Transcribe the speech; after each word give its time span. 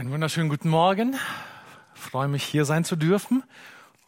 Einen 0.00 0.12
wunderschönen 0.12 0.48
guten 0.48 0.70
Morgen. 0.70 1.14
Ich 1.94 2.00
freue 2.00 2.26
mich, 2.26 2.42
hier 2.42 2.64
sein 2.64 2.84
zu 2.84 2.96
dürfen 2.96 3.42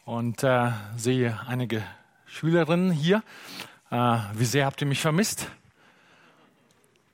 und 0.05 0.41
äh, 0.41 0.71
sehe 0.97 1.39
einige 1.45 1.83
Schülerinnen 2.25 2.89
hier. 2.89 3.21
Äh, 3.91 4.17
wie 4.33 4.45
sehr 4.45 4.65
habt 4.65 4.81
ihr 4.81 4.87
mich 4.87 5.01
vermisst? 5.01 5.51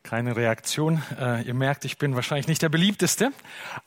Keine 0.02 0.38
Reaktion. 0.38 1.04
Äh, 1.20 1.42
ihr 1.42 1.56
merkt, 1.56 1.84
ich 1.84 1.98
bin 1.98 2.16
wahrscheinlich 2.16 2.48
nicht 2.48 2.62
der 2.62 2.70
beliebteste, 2.70 3.34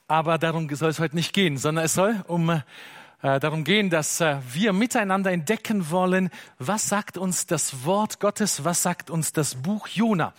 aber 0.08 0.36
darum 0.36 0.68
soll 0.74 0.90
es 0.90 0.98
heute 0.98 1.16
nicht 1.16 1.32
gehen, 1.32 1.56
sondern 1.56 1.86
es 1.86 1.94
soll 1.94 2.22
um 2.28 2.60
äh, 3.22 3.38
darum 3.38 3.62
gehen, 3.62 3.88
dass 3.88 4.20
äh, 4.20 4.38
wir 4.52 4.72
miteinander 4.72 5.30
entdecken 5.30 5.90
wollen, 5.90 6.28
was 6.58 6.88
sagt 6.88 7.16
uns 7.16 7.46
das 7.46 7.84
Wort 7.84 8.18
Gottes, 8.18 8.64
was 8.64 8.82
sagt 8.82 9.10
uns 9.10 9.32
das 9.32 9.54
Buch 9.54 9.86
Jona. 9.86 10.34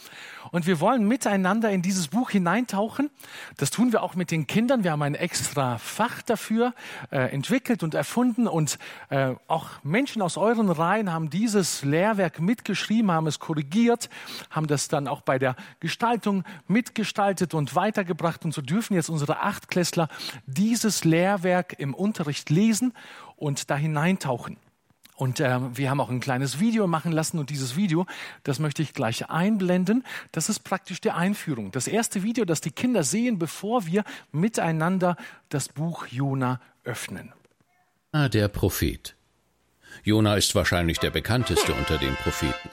Und 0.52 0.68
wir 0.68 0.82
wollen 0.82 1.08
miteinander 1.08 1.72
in 1.72 1.82
dieses 1.82 2.10
Buch 2.10 2.30
hineintauchen. 2.30 3.10
Das 3.56 3.72
tun 3.72 3.94
wir 3.94 4.04
auch 4.04 4.16
mit 4.16 4.30
den 4.30 4.46
Kindern. 4.46 4.84
Wir 4.84 4.92
haben 4.92 5.02
ein 5.02 5.16
extra 5.16 5.78
Fach 5.78 6.22
dafür 6.22 6.74
äh, 7.10 7.32
entwickelt 7.34 7.82
und 7.82 7.94
erfunden. 7.94 8.48
Und 8.48 8.78
äh, 9.10 9.34
auch 9.48 9.70
Menschen 9.84 10.22
aus 10.22 10.36
euren 10.36 10.70
Reihen 10.70 11.12
haben 11.12 11.30
dieses 11.30 11.84
Lehrwerk 11.84 12.42
mitgeschrieben, 12.42 13.10
haben 13.10 13.28
es 13.28 13.40
korrigiert, 13.40 14.10
haben 14.52 14.68
das 14.68 14.90
dann 14.90 15.08
auch 15.08 15.22
bei 15.22 15.40
der 15.40 15.56
Gestaltung 15.80 16.44
mitgestaltet 16.68 17.54
und 17.54 17.74
weitergebracht. 17.76 18.44
Und 18.44 18.54
so 18.54 18.62
dürfen 18.62 18.94
jetzt 18.94 19.10
unsere 19.10 19.40
Achtklässler 19.40 20.10
dieses 20.46 21.06
Lehrwerk 21.06 21.80
im 21.80 21.94
Unterricht 21.94 22.50
lesen 22.50 22.73
und 23.36 23.70
da 23.70 23.76
hineintauchen. 23.76 24.58
Und 25.16 25.40
äh, 25.40 25.60
wir 25.78 25.90
haben 25.90 26.02
auch 26.02 26.10
ein 26.10 26.20
kleines 26.20 26.60
Video 26.60 26.88
machen 26.88 27.12
lassen 27.12 27.38
und 27.38 27.52
dieses 27.52 27.76
Video, 27.76 28.08
das 28.44 28.58
möchte 28.58 28.82
ich 28.82 28.94
gleich 28.94 29.30
einblenden. 29.30 30.04
Das 30.32 30.50
ist 30.50 30.62
praktisch 30.64 31.02
die 31.02 31.12
Einführung. 31.12 31.72
Das 31.72 31.88
erste 31.88 32.24
Video, 32.24 32.46
das 32.46 32.62
die 32.62 32.72
Kinder 32.72 33.04
sehen, 33.04 33.38
bevor 33.38 33.86
wir 33.86 34.04
miteinander 34.32 35.16
das 35.50 35.70
Buch 35.70 36.08
Jona 36.08 36.60
öffnen. 36.84 37.32
Der 38.14 38.48
Prophet. 38.48 39.16
Jona 40.04 40.36
ist 40.36 40.56
wahrscheinlich 40.56 40.98
der 40.98 41.12
bekannteste 41.12 41.74
unter 41.74 41.98
den 41.98 42.16
Propheten. 42.16 42.70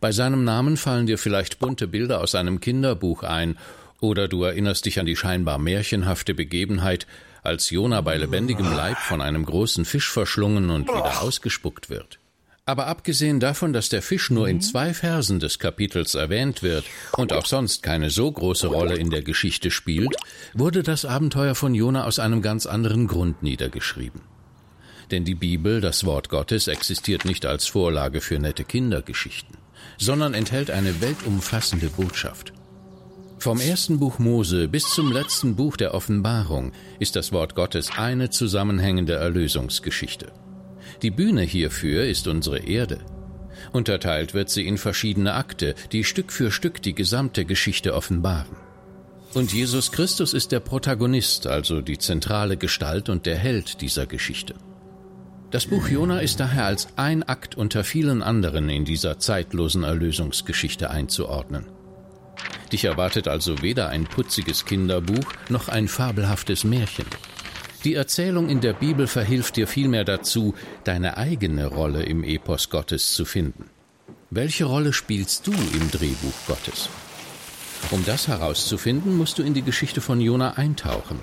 Bei 0.00 0.12
seinem 0.12 0.44
Namen 0.44 0.76
fallen 0.76 1.06
dir 1.06 1.18
vielleicht 1.18 1.58
bunte 1.58 1.88
Bilder 1.88 2.20
aus 2.20 2.34
einem 2.34 2.60
Kinderbuch 2.60 3.22
ein, 3.24 3.58
oder 4.00 4.28
du 4.28 4.42
erinnerst 4.44 4.84
dich 4.84 5.00
an 5.00 5.06
die 5.06 5.16
scheinbar 5.16 5.58
märchenhafte 5.58 6.34
Begebenheit, 6.34 7.06
als 7.44 7.70
Jona 7.70 8.00
bei 8.00 8.16
lebendigem 8.16 8.74
Leib 8.74 8.98
von 8.98 9.20
einem 9.20 9.44
großen 9.44 9.84
Fisch 9.84 10.10
verschlungen 10.10 10.70
und 10.70 10.88
wieder 10.88 11.22
ausgespuckt 11.22 11.90
wird. 11.90 12.18
Aber 12.66 12.86
abgesehen 12.86 13.40
davon, 13.40 13.74
dass 13.74 13.90
der 13.90 14.00
Fisch 14.00 14.30
nur 14.30 14.48
in 14.48 14.62
zwei 14.62 14.94
Versen 14.94 15.38
des 15.38 15.58
Kapitels 15.58 16.14
erwähnt 16.14 16.62
wird 16.62 16.86
und 17.12 17.34
auch 17.34 17.44
sonst 17.44 17.82
keine 17.82 18.08
so 18.08 18.32
große 18.32 18.68
Rolle 18.68 18.96
in 18.96 19.10
der 19.10 19.20
Geschichte 19.20 19.70
spielt, 19.70 20.16
wurde 20.54 20.82
das 20.82 21.04
Abenteuer 21.04 21.54
von 21.54 21.74
Jona 21.74 22.04
aus 22.04 22.18
einem 22.18 22.40
ganz 22.40 22.64
anderen 22.64 23.06
Grund 23.06 23.42
niedergeschrieben. 23.42 24.22
Denn 25.10 25.26
die 25.26 25.34
Bibel, 25.34 25.82
das 25.82 26.04
Wort 26.06 26.30
Gottes, 26.30 26.66
existiert 26.66 27.26
nicht 27.26 27.44
als 27.44 27.66
Vorlage 27.66 28.22
für 28.22 28.38
nette 28.38 28.64
Kindergeschichten, 28.64 29.58
sondern 29.98 30.32
enthält 30.32 30.70
eine 30.70 31.02
weltumfassende 31.02 31.88
Botschaft. 31.88 32.54
Vom 33.38 33.60
ersten 33.60 33.98
Buch 33.98 34.18
Mose 34.18 34.68
bis 34.68 34.84
zum 34.84 35.12
letzten 35.12 35.56
Buch 35.56 35.76
der 35.76 35.92
Offenbarung 35.92 36.72
ist 36.98 37.14
das 37.16 37.32
Wort 37.32 37.54
Gottes 37.54 37.90
eine 37.96 38.30
zusammenhängende 38.30 39.14
Erlösungsgeschichte. 39.14 40.32
Die 41.02 41.10
Bühne 41.10 41.42
hierfür 41.42 42.04
ist 42.04 42.26
unsere 42.26 42.58
Erde. 42.58 43.00
Unterteilt 43.72 44.34
wird 44.34 44.50
sie 44.50 44.66
in 44.66 44.78
verschiedene 44.78 45.34
Akte, 45.34 45.74
die 45.92 46.04
Stück 46.04 46.32
für 46.32 46.50
Stück 46.50 46.80
die 46.82 46.94
gesamte 46.94 47.44
Geschichte 47.44 47.94
offenbaren. 47.94 48.56
Und 49.34 49.52
Jesus 49.52 49.90
Christus 49.90 50.32
ist 50.32 50.52
der 50.52 50.60
Protagonist, 50.60 51.46
also 51.46 51.80
die 51.80 51.98
zentrale 51.98 52.56
Gestalt 52.56 53.08
und 53.08 53.26
der 53.26 53.36
Held 53.36 53.80
dieser 53.80 54.06
Geschichte. 54.06 54.54
Das 55.50 55.66
Buch 55.66 55.88
Jona 55.88 56.20
ist 56.20 56.40
daher 56.40 56.66
als 56.66 56.88
ein 56.96 57.22
Akt 57.22 57.56
unter 57.56 57.84
vielen 57.84 58.22
anderen 58.22 58.68
in 58.68 58.84
dieser 58.84 59.18
zeitlosen 59.18 59.82
Erlösungsgeschichte 59.82 60.90
einzuordnen. 60.90 61.66
Dich 62.72 62.84
erwartet 62.84 63.28
also 63.28 63.62
weder 63.62 63.88
ein 63.88 64.04
putziges 64.04 64.64
Kinderbuch 64.64 65.24
noch 65.48 65.68
ein 65.68 65.88
fabelhaftes 65.88 66.64
Märchen. 66.64 67.06
Die 67.84 67.94
Erzählung 67.94 68.48
in 68.48 68.60
der 68.60 68.72
Bibel 68.72 69.06
verhilft 69.06 69.56
dir 69.56 69.66
vielmehr 69.66 70.04
dazu, 70.04 70.54
deine 70.84 71.18
eigene 71.18 71.66
Rolle 71.66 72.02
im 72.02 72.24
Epos 72.24 72.70
Gottes 72.70 73.14
zu 73.14 73.24
finden. 73.24 73.68
Welche 74.30 74.64
Rolle 74.64 74.92
spielst 74.92 75.46
du 75.46 75.52
im 75.52 75.90
Drehbuch 75.90 76.32
Gottes? 76.46 76.88
Um 77.90 78.04
das 78.06 78.26
herauszufinden, 78.26 79.16
musst 79.16 79.38
du 79.38 79.42
in 79.42 79.54
die 79.54 79.62
Geschichte 79.62 80.00
von 80.00 80.20
Jona 80.20 80.54
eintauchen. 80.54 81.20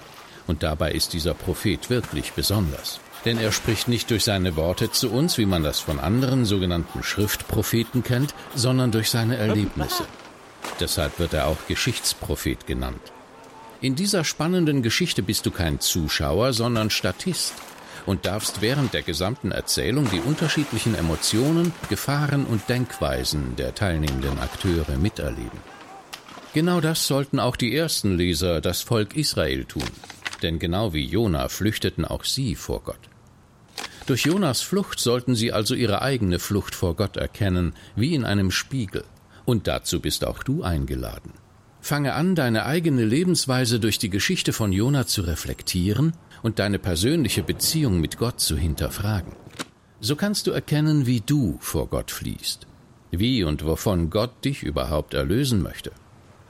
Und 0.48 0.64
dabei 0.64 0.92
ist 0.92 1.14
dieser 1.14 1.34
Prophet 1.34 1.90
wirklich 1.90 2.34
besonders. 2.34 3.00
Denn 3.26 3.38
er 3.38 3.52
spricht 3.52 3.88
nicht 3.88 4.10
durch 4.10 4.24
seine 4.24 4.56
Worte 4.56 4.92
zu 4.92 5.12
uns, 5.12 5.38
wie 5.38 5.46
man 5.46 5.64
das 5.64 5.80
von 5.80 6.00
anderen 6.00 6.46
sogenannten 6.46 7.04
Schriftpropheten 7.04 8.04
kennt, 8.04 8.34
sondern 8.56 8.92
durch 8.92 9.10
seine 9.10 9.38
Erlebnisse. 9.38 10.06
Deshalb 10.80 11.20
wird 11.20 11.34
er 11.34 11.48
auch 11.48 11.68
Geschichtsprophet 11.68 12.68
genannt. 12.68 13.02
In 13.82 13.96
dieser 13.96 14.24
spannenden 14.24 14.84
Geschichte 14.84 15.24
bist 15.24 15.46
du 15.46 15.52
kein 15.52 15.80
Zuschauer, 15.80 16.54
sondern 16.54 16.90
Statist 16.90 17.54
und 18.06 18.26
darfst 18.26 18.62
während 18.62 18.94
der 18.94 19.02
gesamten 19.02 19.52
Erzählung 19.52 20.10
die 20.12 20.20
unterschiedlichen 20.20 20.96
Emotionen, 20.96 21.74
Gefahren 21.90 22.46
und 22.46 22.68
Denkweisen 22.70 23.56
der 23.56 23.76
teilnehmenden 23.76 24.40
Akteure 24.40 24.98
miterleben. 24.98 25.60
Genau 26.54 26.82
das 26.82 27.08
sollten 27.08 27.40
auch 27.40 27.56
die 27.56 27.76
ersten 27.76 28.18
Leser, 28.18 28.60
das 28.60 28.82
Volk 28.82 29.16
Israel, 29.16 29.66
tun, 29.66 29.90
denn 30.42 30.60
genau 30.60 30.94
wie 30.94 31.06
Jona 31.06 31.48
flüchteten 31.48 32.06
auch 32.06 32.26
sie 32.26 32.56
vor 32.56 32.82
Gott. 32.84 33.00
Durch 34.06 34.26
Jonas 34.26 34.62
Flucht 34.62 35.00
sollten 35.00 35.36
sie 35.36 35.54
also 35.54 35.76
ihre 35.76 36.02
eigene 36.02 36.40
Flucht 36.40 36.76
vor 36.76 36.96
Gott 36.96 37.18
erkennen, 37.18 37.74
wie 37.96 38.14
in 38.14 38.26
einem 38.26 38.52
Spiegel. 38.52 39.06
Und 39.46 39.68
dazu 39.68 40.00
bist 40.00 40.26
auch 40.26 40.44
du 40.44 40.64
eingeladen. 40.64 41.34
Fange 41.82 42.14
an, 42.14 42.36
deine 42.36 42.66
eigene 42.66 43.04
Lebensweise 43.04 43.80
durch 43.80 43.98
die 43.98 44.12
Geschichte 44.12 44.54
von 44.54 44.72
Jona 44.72 45.08
zu 45.08 45.22
reflektieren 45.22 46.14
und 46.44 46.60
deine 46.60 46.78
persönliche 46.78 47.42
Beziehung 47.42 48.00
mit 48.00 48.18
Gott 48.18 48.40
zu 48.40 48.56
hinterfragen. 48.56 49.34
So 50.00 50.16
kannst 50.16 50.48
du 50.48 50.52
erkennen, 50.52 51.06
wie 51.06 51.22
du 51.22 51.58
vor 51.60 51.88
Gott 51.88 52.12
fließt, 52.12 52.68
wie 53.12 53.44
und 53.44 53.66
wovon 53.66 54.10
Gott 54.10 54.46
dich 54.46 54.64
überhaupt 54.64 55.14
erlösen 55.14 55.62
möchte 55.62 55.92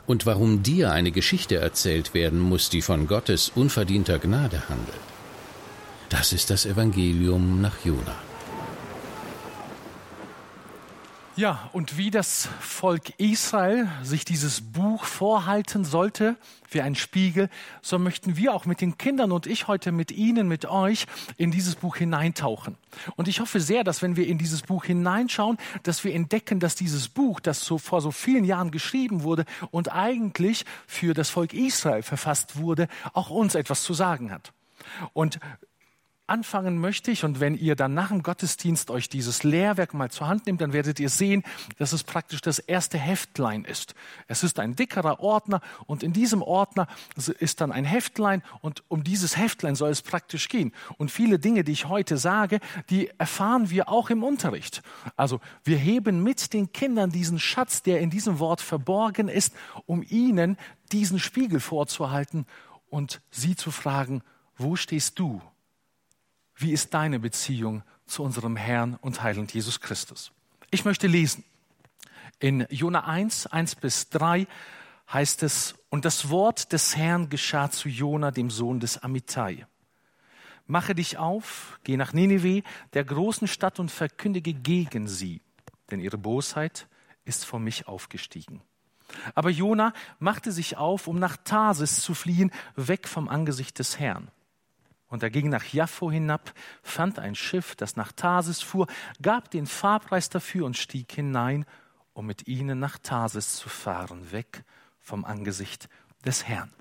und 0.05 0.25
warum 0.25 0.63
dir 0.63 0.91
eine 0.91 1.11
Geschichte 1.11 1.55
erzählt 1.55 2.13
werden 2.13 2.39
muss, 2.39 2.69
die 2.69 2.81
von 2.81 3.07
Gottes 3.07 3.51
unverdienter 3.55 4.19
Gnade 4.19 4.67
handelt. 4.67 4.99
Das 6.09 6.33
ist 6.33 6.49
das 6.49 6.65
Evangelium 6.65 7.61
nach 7.61 7.85
Jona. 7.85 8.15
Ja, 11.41 11.71
und 11.73 11.97
wie 11.97 12.11
das 12.11 12.49
Volk 12.59 13.19
Israel 13.19 13.89
sich 14.03 14.25
dieses 14.25 14.61
Buch 14.61 15.05
vorhalten 15.05 15.83
sollte, 15.83 16.35
wie 16.69 16.81
ein 16.81 16.93
Spiegel, 16.93 17.49
so 17.81 17.97
möchten 17.97 18.37
wir 18.37 18.53
auch 18.53 18.67
mit 18.67 18.79
den 18.79 18.99
Kindern 18.99 19.31
und 19.31 19.47
ich 19.47 19.67
heute 19.67 19.91
mit 19.91 20.11
Ihnen, 20.11 20.47
mit 20.47 20.67
euch 20.67 21.07
in 21.37 21.49
dieses 21.49 21.77
Buch 21.77 21.95
hineintauchen. 21.95 22.77
Und 23.15 23.27
ich 23.27 23.39
hoffe 23.39 23.59
sehr, 23.59 23.83
dass 23.83 24.03
wenn 24.03 24.17
wir 24.17 24.27
in 24.27 24.37
dieses 24.37 24.61
Buch 24.61 24.85
hineinschauen, 24.85 25.57
dass 25.81 26.03
wir 26.03 26.13
entdecken, 26.13 26.59
dass 26.59 26.75
dieses 26.75 27.09
Buch, 27.09 27.39
das 27.39 27.65
so 27.65 27.79
vor 27.79 28.01
so 28.01 28.11
vielen 28.11 28.45
Jahren 28.45 28.69
geschrieben 28.69 29.23
wurde 29.23 29.45
und 29.71 29.91
eigentlich 29.91 30.63
für 30.85 31.15
das 31.15 31.31
Volk 31.31 31.55
Israel 31.55 32.03
verfasst 32.03 32.57
wurde, 32.57 32.87
auch 33.13 33.31
uns 33.31 33.55
etwas 33.55 33.81
zu 33.81 33.95
sagen 33.95 34.31
hat. 34.31 34.53
Und 35.13 35.39
anfangen 36.31 36.79
möchte 36.79 37.11
ich, 37.11 37.25
und 37.25 37.41
wenn 37.41 37.55
ihr 37.55 37.75
dann 37.75 37.93
nach 37.93 38.07
dem 38.07 38.23
Gottesdienst 38.23 38.89
euch 38.89 39.09
dieses 39.09 39.43
Lehrwerk 39.43 39.93
mal 39.93 40.09
zur 40.09 40.29
Hand 40.29 40.45
nehmt, 40.45 40.61
dann 40.61 40.71
werdet 40.71 40.99
ihr 40.99 41.09
sehen, 41.09 41.43
dass 41.77 41.91
es 41.91 42.03
praktisch 42.03 42.39
das 42.39 42.57
erste 42.57 42.97
Heftlein 42.97 43.65
ist. 43.65 43.93
Es 44.27 44.41
ist 44.41 44.57
ein 44.57 44.75
dickerer 44.75 45.19
Ordner 45.19 45.59
und 45.85 46.03
in 46.03 46.13
diesem 46.13 46.41
Ordner 46.41 46.87
ist 47.39 47.59
dann 47.59 47.73
ein 47.73 47.83
Heftlein 47.83 48.43
und 48.61 48.83
um 48.87 49.03
dieses 49.03 49.35
Heftlein 49.35 49.75
soll 49.75 49.89
es 49.89 50.01
praktisch 50.01 50.47
gehen. 50.47 50.71
Und 50.97 51.11
viele 51.11 51.37
Dinge, 51.37 51.65
die 51.65 51.73
ich 51.73 51.89
heute 51.89 52.17
sage, 52.17 52.61
die 52.89 53.09
erfahren 53.17 53.69
wir 53.69 53.89
auch 53.89 54.09
im 54.09 54.23
Unterricht. 54.23 54.81
Also 55.17 55.41
wir 55.65 55.77
heben 55.77 56.23
mit 56.23 56.53
den 56.53 56.71
Kindern 56.71 57.11
diesen 57.11 57.39
Schatz, 57.39 57.83
der 57.83 57.99
in 57.99 58.09
diesem 58.09 58.39
Wort 58.39 58.61
verborgen 58.61 59.27
ist, 59.27 59.53
um 59.85 60.01
ihnen 60.09 60.57
diesen 60.93 61.19
Spiegel 61.19 61.59
vorzuhalten 61.59 62.45
und 62.89 63.21
sie 63.31 63.57
zu 63.57 63.69
fragen, 63.69 64.23
wo 64.57 64.77
stehst 64.77 65.19
du? 65.19 65.41
Wie 66.61 66.73
ist 66.73 66.93
deine 66.93 67.19
Beziehung 67.19 67.81
zu 68.05 68.21
unserem 68.21 68.55
Herrn 68.55 68.99
und 69.01 69.23
Heiland 69.23 69.51
Jesus 69.51 69.81
Christus? 69.81 70.31
Ich 70.69 70.85
möchte 70.85 71.07
lesen. 71.07 71.43
In 72.37 72.67
Jona 72.69 73.05
1, 73.05 73.47
1 73.47 73.77
bis 73.77 74.09
3 74.09 74.45
heißt 75.11 75.41
es, 75.41 75.73
und 75.89 76.05
das 76.05 76.29
Wort 76.29 76.71
des 76.71 76.95
Herrn 76.95 77.29
geschah 77.29 77.71
zu 77.71 77.89
Jona, 77.89 78.29
dem 78.29 78.51
Sohn 78.51 78.79
des 78.79 78.99
Amittai. 78.99 79.65
Mache 80.67 80.93
dich 80.93 81.17
auf, 81.17 81.79
geh 81.83 81.97
nach 81.97 82.13
Nineveh, 82.13 82.61
der 82.93 83.05
großen 83.05 83.47
Stadt, 83.47 83.79
und 83.79 83.89
verkündige 83.89 84.53
gegen 84.53 85.07
sie, 85.07 85.41
denn 85.89 85.99
ihre 85.99 86.19
Bosheit 86.19 86.87
ist 87.25 87.43
vor 87.43 87.59
mich 87.59 87.87
aufgestiegen. 87.87 88.61
Aber 89.33 89.49
Jona 89.49 89.93
machte 90.19 90.51
sich 90.51 90.77
auf, 90.77 91.07
um 91.07 91.17
nach 91.17 91.37
Tarsis 91.37 92.01
zu 92.01 92.13
fliehen, 92.13 92.51
weg 92.75 93.07
vom 93.07 93.29
Angesicht 93.29 93.79
des 93.79 93.97
Herrn. 93.97 94.29
Und 95.11 95.21
er 95.21 95.29
ging 95.29 95.49
nach 95.49 95.65
Jaffo 95.65 96.09
hinab, 96.09 96.53
fand 96.81 97.19
ein 97.19 97.35
Schiff, 97.35 97.75
das 97.75 97.97
nach 97.97 98.13
Tarsis 98.13 98.61
fuhr, 98.61 98.87
gab 99.21 99.51
den 99.51 99.67
Fahrpreis 99.67 100.29
dafür 100.29 100.65
und 100.65 100.77
stieg 100.77 101.11
hinein, 101.11 101.65
um 102.13 102.25
mit 102.25 102.47
ihnen 102.47 102.79
nach 102.79 102.97
Tarsis 102.97 103.57
zu 103.57 103.67
fahren, 103.67 104.31
weg 104.31 104.63
vom 104.99 105.25
Angesicht 105.25 105.89
des 106.25 106.47
Herrn. 106.47 106.71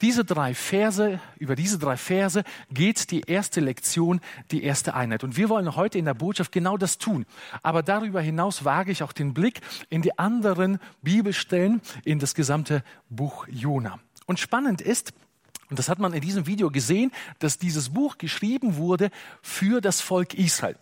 Diese 0.00 0.24
drei 0.24 0.54
Verse, 0.54 1.20
über 1.38 1.54
diese 1.54 1.78
drei 1.78 1.96
Verse 1.96 2.42
geht 2.70 3.10
die 3.10 3.20
erste 3.20 3.60
Lektion, 3.60 4.20
die 4.50 4.62
erste 4.62 4.94
Einheit. 4.94 5.22
Und 5.22 5.36
wir 5.36 5.48
wollen 5.48 5.76
heute 5.76 5.98
in 5.98 6.04
der 6.04 6.14
Botschaft 6.14 6.50
genau 6.50 6.76
das 6.76 6.98
tun. 6.98 7.24
Aber 7.62 7.84
darüber 7.84 8.20
hinaus 8.20 8.64
wage 8.64 8.90
ich 8.90 9.04
auch 9.04 9.12
den 9.12 9.34
Blick 9.34 9.60
in 9.90 10.02
die 10.02 10.18
anderen 10.18 10.78
Bibelstellen, 11.02 11.80
in 12.04 12.18
das 12.18 12.34
gesamte 12.34 12.82
Buch 13.10 13.46
Jona. 13.48 14.00
Und 14.26 14.40
spannend 14.40 14.80
ist, 14.80 15.12
und 15.72 15.78
das 15.78 15.88
hat 15.88 15.98
man 15.98 16.12
in 16.12 16.20
diesem 16.20 16.46
Video 16.46 16.70
gesehen, 16.70 17.12
dass 17.38 17.56
dieses 17.56 17.88
Buch 17.88 18.18
geschrieben 18.18 18.76
wurde 18.76 19.10
für 19.40 19.80
das 19.80 20.02
Volk 20.02 20.34
Israel. 20.34 20.76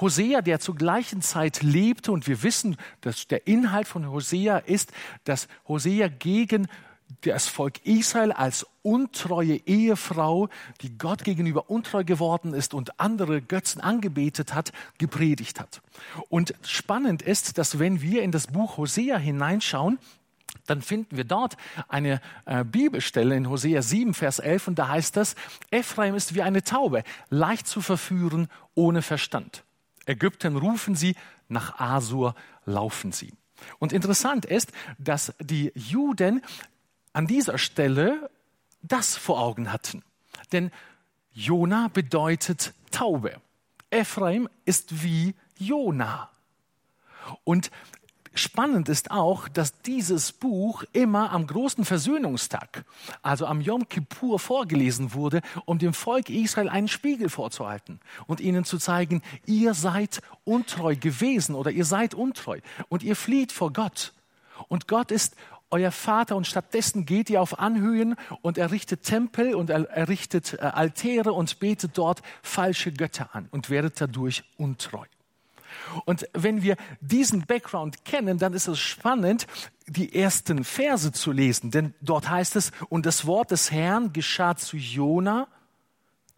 Hosea, 0.00 0.42
der 0.42 0.58
zur 0.58 0.74
gleichen 0.74 1.22
Zeit 1.22 1.62
lebte, 1.62 2.10
und 2.10 2.26
wir 2.26 2.42
wissen, 2.42 2.76
dass 3.00 3.28
der 3.28 3.46
Inhalt 3.46 3.86
von 3.86 4.10
Hosea 4.10 4.58
ist, 4.58 4.90
dass 5.22 5.46
Hosea 5.68 6.08
gegen 6.08 6.66
das 7.20 7.46
Volk 7.46 7.86
Israel 7.86 8.32
als 8.32 8.66
untreue 8.82 9.54
Ehefrau, 9.54 10.48
die 10.80 10.98
Gott 10.98 11.22
gegenüber 11.22 11.70
untreu 11.70 12.02
geworden 12.02 12.54
ist 12.54 12.74
und 12.74 12.98
andere 12.98 13.40
Götzen 13.40 13.80
angebetet 13.80 14.52
hat, 14.52 14.72
gepredigt 14.98 15.60
hat. 15.60 15.80
Und 16.28 16.54
spannend 16.62 17.22
ist, 17.22 17.56
dass 17.56 17.78
wenn 17.78 18.02
wir 18.02 18.24
in 18.24 18.32
das 18.32 18.48
Buch 18.48 18.78
Hosea 18.78 19.16
hineinschauen, 19.16 20.00
dann 20.68 20.82
finden 20.82 21.16
wir 21.16 21.24
dort 21.24 21.56
eine 21.88 22.20
äh, 22.44 22.64
Bibelstelle 22.64 23.36
in 23.36 23.48
Hosea 23.48 23.82
7, 23.82 24.14
Vers 24.14 24.38
11 24.38 24.68
und 24.68 24.78
da 24.78 24.88
heißt 24.88 25.16
das, 25.16 25.34
Ephraim 25.70 26.14
ist 26.14 26.34
wie 26.34 26.42
eine 26.42 26.62
Taube, 26.62 27.04
leicht 27.30 27.66
zu 27.66 27.80
verführen, 27.80 28.48
ohne 28.74 29.02
Verstand. 29.02 29.64
Ägypten 30.06 30.56
rufen 30.56 30.94
sie, 30.94 31.16
nach 31.48 31.78
Asur 31.78 32.34
laufen 32.64 33.12
sie. 33.12 33.32
Und 33.78 33.92
interessant 33.92 34.44
ist, 34.44 34.72
dass 34.98 35.34
die 35.40 35.72
Juden 35.74 36.42
an 37.12 37.26
dieser 37.26 37.58
Stelle 37.58 38.30
das 38.82 39.16
vor 39.16 39.40
Augen 39.40 39.72
hatten. 39.72 40.02
Denn 40.52 40.70
Jona 41.32 41.88
bedeutet 41.88 42.72
Taube. 42.90 43.40
Ephraim 43.90 44.48
ist 44.64 45.02
wie 45.02 45.34
Jona. 45.56 46.30
Und 47.44 47.70
Spannend 48.38 48.88
ist 48.88 49.10
auch, 49.10 49.48
dass 49.48 49.82
dieses 49.82 50.30
Buch 50.30 50.84
immer 50.92 51.32
am 51.32 51.48
großen 51.48 51.84
Versöhnungstag, 51.84 52.84
also 53.20 53.46
am 53.46 53.60
Yom 53.60 53.88
Kippur, 53.88 54.38
vorgelesen 54.38 55.12
wurde, 55.12 55.42
um 55.64 55.80
dem 55.80 55.92
Volk 55.92 56.30
Israel 56.30 56.68
einen 56.68 56.86
Spiegel 56.86 57.30
vorzuhalten 57.30 57.98
und 58.28 58.38
ihnen 58.38 58.64
zu 58.64 58.78
zeigen, 58.78 59.22
ihr 59.46 59.74
seid 59.74 60.22
untreu 60.44 60.94
gewesen 60.94 61.56
oder 61.56 61.72
ihr 61.72 61.84
seid 61.84 62.14
untreu 62.14 62.60
und 62.88 63.02
ihr 63.02 63.16
flieht 63.16 63.50
vor 63.50 63.72
Gott. 63.72 64.12
Und 64.68 64.86
Gott 64.86 65.10
ist 65.10 65.34
euer 65.70 65.90
Vater 65.90 66.36
und 66.36 66.46
stattdessen 66.46 67.06
geht 67.06 67.30
ihr 67.30 67.42
auf 67.42 67.58
Anhöhen 67.58 68.14
und 68.40 68.56
errichtet 68.56 69.02
Tempel 69.02 69.56
und 69.56 69.68
errichtet 69.68 70.54
äh, 70.54 70.58
Altäre 70.58 71.32
und 71.32 71.58
betet 71.58 71.98
dort 71.98 72.22
falsche 72.42 72.92
Götter 72.92 73.30
an 73.34 73.48
und 73.50 73.68
werdet 73.68 74.00
dadurch 74.00 74.44
untreu. 74.56 75.04
Und 76.04 76.28
wenn 76.32 76.62
wir 76.62 76.76
diesen 77.00 77.46
Background 77.46 78.04
kennen, 78.04 78.38
dann 78.38 78.54
ist 78.54 78.68
es 78.68 78.78
spannend, 78.78 79.46
die 79.86 80.14
ersten 80.14 80.64
Verse 80.64 81.12
zu 81.12 81.32
lesen, 81.32 81.70
denn 81.70 81.94
dort 82.00 82.28
heißt 82.28 82.56
es, 82.56 82.72
und 82.88 83.06
das 83.06 83.26
Wort 83.26 83.50
des 83.50 83.70
Herrn 83.70 84.12
geschah 84.12 84.56
zu 84.56 84.76
Jona, 84.76 85.48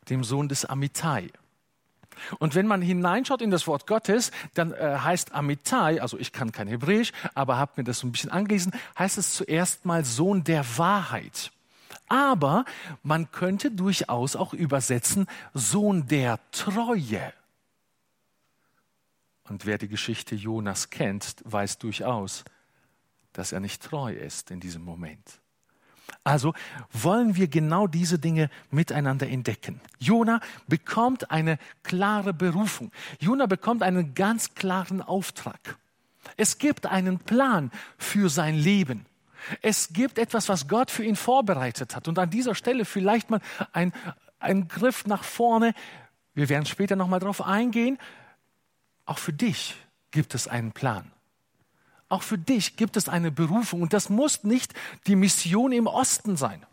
dem 0.08 0.25
Sohn 0.25 0.48
des 0.48 0.64
Amittai. 0.64 1.31
Und 2.38 2.54
wenn 2.54 2.66
man 2.66 2.82
hineinschaut 2.82 3.42
in 3.42 3.50
das 3.50 3.66
Wort 3.66 3.87
Gottes, 3.87 4.31
dann 4.54 4.72
äh, 4.72 4.98
heißt 4.98 5.34
Amittai, 5.34 6.00
also 6.00 6.19
ich 6.19 6.32
kann 6.32 6.52
kein 6.52 6.69
Hebräisch, 6.69 7.12
aber 7.34 7.56
habe 7.56 7.72
mir 7.76 7.84
das 7.84 8.00
so 8.00 8.06
ein 8.06 8.12
bisschen 8.12 8.31
angelesen, 8.31 8.72
heißt 8.98 9.19
es 9.19 9.34
zuerst 9.34 9.84
mal 9.84 10.04
Sohn 10.04 10.44
der 10.44 10.64
Wahrheit. 10.76 11.50
Aber 12.08 12.64
man 13.02 13.31
könnte 13.31 13.70
durchaus 13.70 14.37
auch 14.37 14.52
übersetzen 14.52 15.26
Sohn 15.54 16.08
der 16.08 16.40
Treue. 16.50 17.32
Und 19.50 19.67
wer 19.67 19.79
die 19.79 19.88
Geschichte 19.88 20.37
Jonas 20.37 20.91
kennt, 20.91 21.35
weiß 21.44 21.79
durchaus, 21.79 22.44
dass 23.32 23.50
er 23.50 23.58
nicht 23.58 23.82
treu 23.82 24.12
ist 24.12 24.52
in 24.52 24.61
diesem 24.61 24.82
Moment. 24.82 25.41
Also 26.23 26.55
wollen 26.93 27.35
wir 27.35 27.49
genau 27.49 27.88
diese 27.88 28.20
Dinge 28.20 28.49
miteinander 28.70 29.29
entdecken. 29.29 29.81
Jona 29.99 30.41
bekommt 30.69 31.32
eine 31.32 31.58
klare 31.82 32.32
Berufung. 32.32 32.93
Jona 33.19 33.47
bekommt 33.47 33.82
einen 33.82 34.14
ganz 34.14 34.55
klaren 34.55 35.02
Auftrag. 35.02 35.79
Es 36.37 36.58
gibt 36.58 36.87
einen 36.87 37.19
Plan 37.19 37.73
für 37.99 38.29
sein 38.29 38.55
Leben. 38.55 39.05
Es 39.62 39.93
gibt 39.93 40.19
etwas, 40.19 40.49
was 40.49 40.69
Gott 40.69 40.93
für 40.93 41.05
ihn 41.05 41.17
vorbereitet 41.17 41.97
hat. 41.97 42.06
Und 42.06 42.20
an 42.20 42.31
dieser 42.31 42.55
Stelle 42.55 42.85
vielleicht 42.85 43.31
mal 43.31 43.41
ein, 43.73 43.93
ein 44.38 44.69
Griff 44.69 45.06
nach 45.06 45.25
vorne. 45.25 45.75
Wir 46.35 46.49
werden 46.49 46.67
später 46.67 46.94
nochmal 46.94 47.19
darauf 47.19 47.43
eingehen. 47.43 47.99
Auch 49.11 49.19
für 49.19 49.33
dich 49.33 49.75
gibt 50.12 50.37
es 50.37 50.47
einen 50.47 50.71
Plan. 50.71 51.11
Auch 52.09 52.23
für 52.23 52.39
dich 52.39 52.77
gibt 52.77 52.97
es 52.97 53.09
eine 53.09 53.33
Berufung. 53.33 53.83
Und 53.83 53.93
das 53.93 54.09
muss 54.09 54.45
nicht 54.45 54.73
die 55.09 55.17
Mission 55.17 55.73
im 55.73 55.89
Osten 55.89 56.37
sein. 56.37 56.65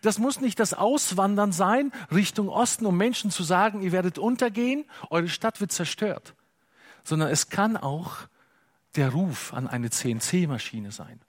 Das 0.00 0.20
muss 0.20 0.40
nicht 0.40 0.60
das 0.60 0.74
Auswandern 0.74 1.50
sein 1.50 1.90
Richtung 2.12 2.48
Osten, 2.48 2.86
um 2.86 2.96
Menschen 2.96 3.32
zu 3.32 3.42
sagen, 3.42 3.82
ihr 3.82 3.90
werdet 3.90 4.16
untergehen, 4.16 4.84
eure 5.10 5.28
Stadt 5.28 5.60
wird 5.60 5.72
zerstört. 5.72 6.36
Sondern 7.02 7.30
es 7.30 7.48
kann 7.48 7.76
auch 7.76 8.28
der 8.94 9.08
Ruf 9.08 9.52
an 9.52 9.66
eine 9.66 9.90
CNC-Maschine 9.90 10.92
sein. 10.92 11.20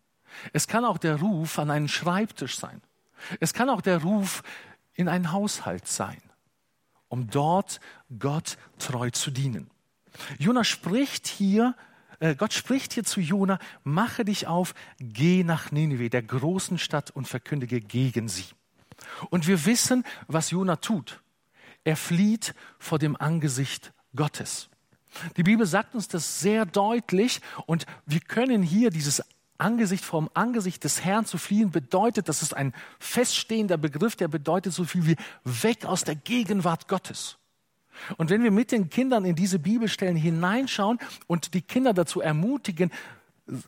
Es 0.51 0.67
kann 0.67 0.85
auch 0.85 0.99
der 0.99 1.15
Ruf 1.15 1.57
an 1.57 1.71
einen 1.71 1.87
Schreibtisch 1.87 2.59
sein. 2.59 2.79
Es 3.39 3.55
kann 3.55 3.71
auch 3.71 3.81
der 3.81 4.03
Ruf 4.03 4.43
in 4.93 5.09
einen 5.09 5.31
Haushalt 5.31 5.87
sein, 5.87 6.21
um 7.07 7.27
dort 7.31 7.79
Gott 8.19 8.59
treu 8.77 9.09
zu 9.09 9.31
dienen. 9.31 9.72
Jona 10.37 10.63
spricht 10.63 11.27
hier, 11.27 11.75
äh, 12.19 12.35
Gott 12.35 12.53
spricht 12.53 12.93
hier 12.93 13.03
zu 13.03 13.19
Jona, 13.19 13.59
mache 13.83 14.25
dich 14.25 14.47
auf, 14.47 14.73
geh 14.99 15.43
nach 15.43 15.71
Nineveh, 15.71 16.09
der 16.09 16.23
großen 16.23 16.77
Stadt 16.77 17.11
und 17.11 17.27
verkündige 17.27 17.81
gegen 17.81 18.27
sie. 18.27 18.45
Und 19.29 19.47
wir 19.47 19.65
wissen, 19.65 20.03
was 20.27 20.51
Jona 20.51 20.77
tut. 20.77 21.21
Er 21.83 21.97
flieht 21.97 22.55
vor 22.79 22.99
dem 22.99 23.15
Angesicht 23.15 23.93
Gottes. 24.15 24.69
Die 25.37 25.43
Bibel 25.43 25.65
sagt 25.65 25.95
uns 25.95 26.07
das 26.07 26.39
sehr 26.39 26.65
deutlich 26.65 27.41
und 27.65 27.85
wir 28.05 28.19
können 28.19 28.63
hier 28.63 28.89
dieses 28.89 29.21
Angesicht 29.57 30.03
vom 30.03 30.29
Angesicht 30.33 30.83
des 30.83 31.05
Herrn 31.05 31.25
zu 31.25 31.37
fliehen 31.37 31.71
bedeutet, 31.71 32.27
das 32.27 32.41
ist 32.41 32.55
ein 32.55 32.73
feststehender 32.99 33.77
Begriff, 33.77 34.15
der 34.15 34.27
bedeutet 34.27 34.73
so 34.73 34.83
viel 34.83 35.05
wie 35.05 35.15
weg 35.43 35.85
aus 35.85 36.03
der 36.03 36.15
Gegenwart 36.15 36.87
Gottes. 36.87 37.37
Und 38.17 38.29
wenn 38.29 38.43
wir 38.43 38.51
mit 38.51 38.71
den 38.71 38.89
Kindern 38.89 39.25
in 39.25 39.35
diese 39.35 39.59
Bibelstellen 39.59 40.15
hineinschauen 40.15 40.99
und 41.27 41.53
die 41.53 41.61
Kinder 41.61 41.93
dazu 41.93 42.21
ermutigen, 42.21 42.91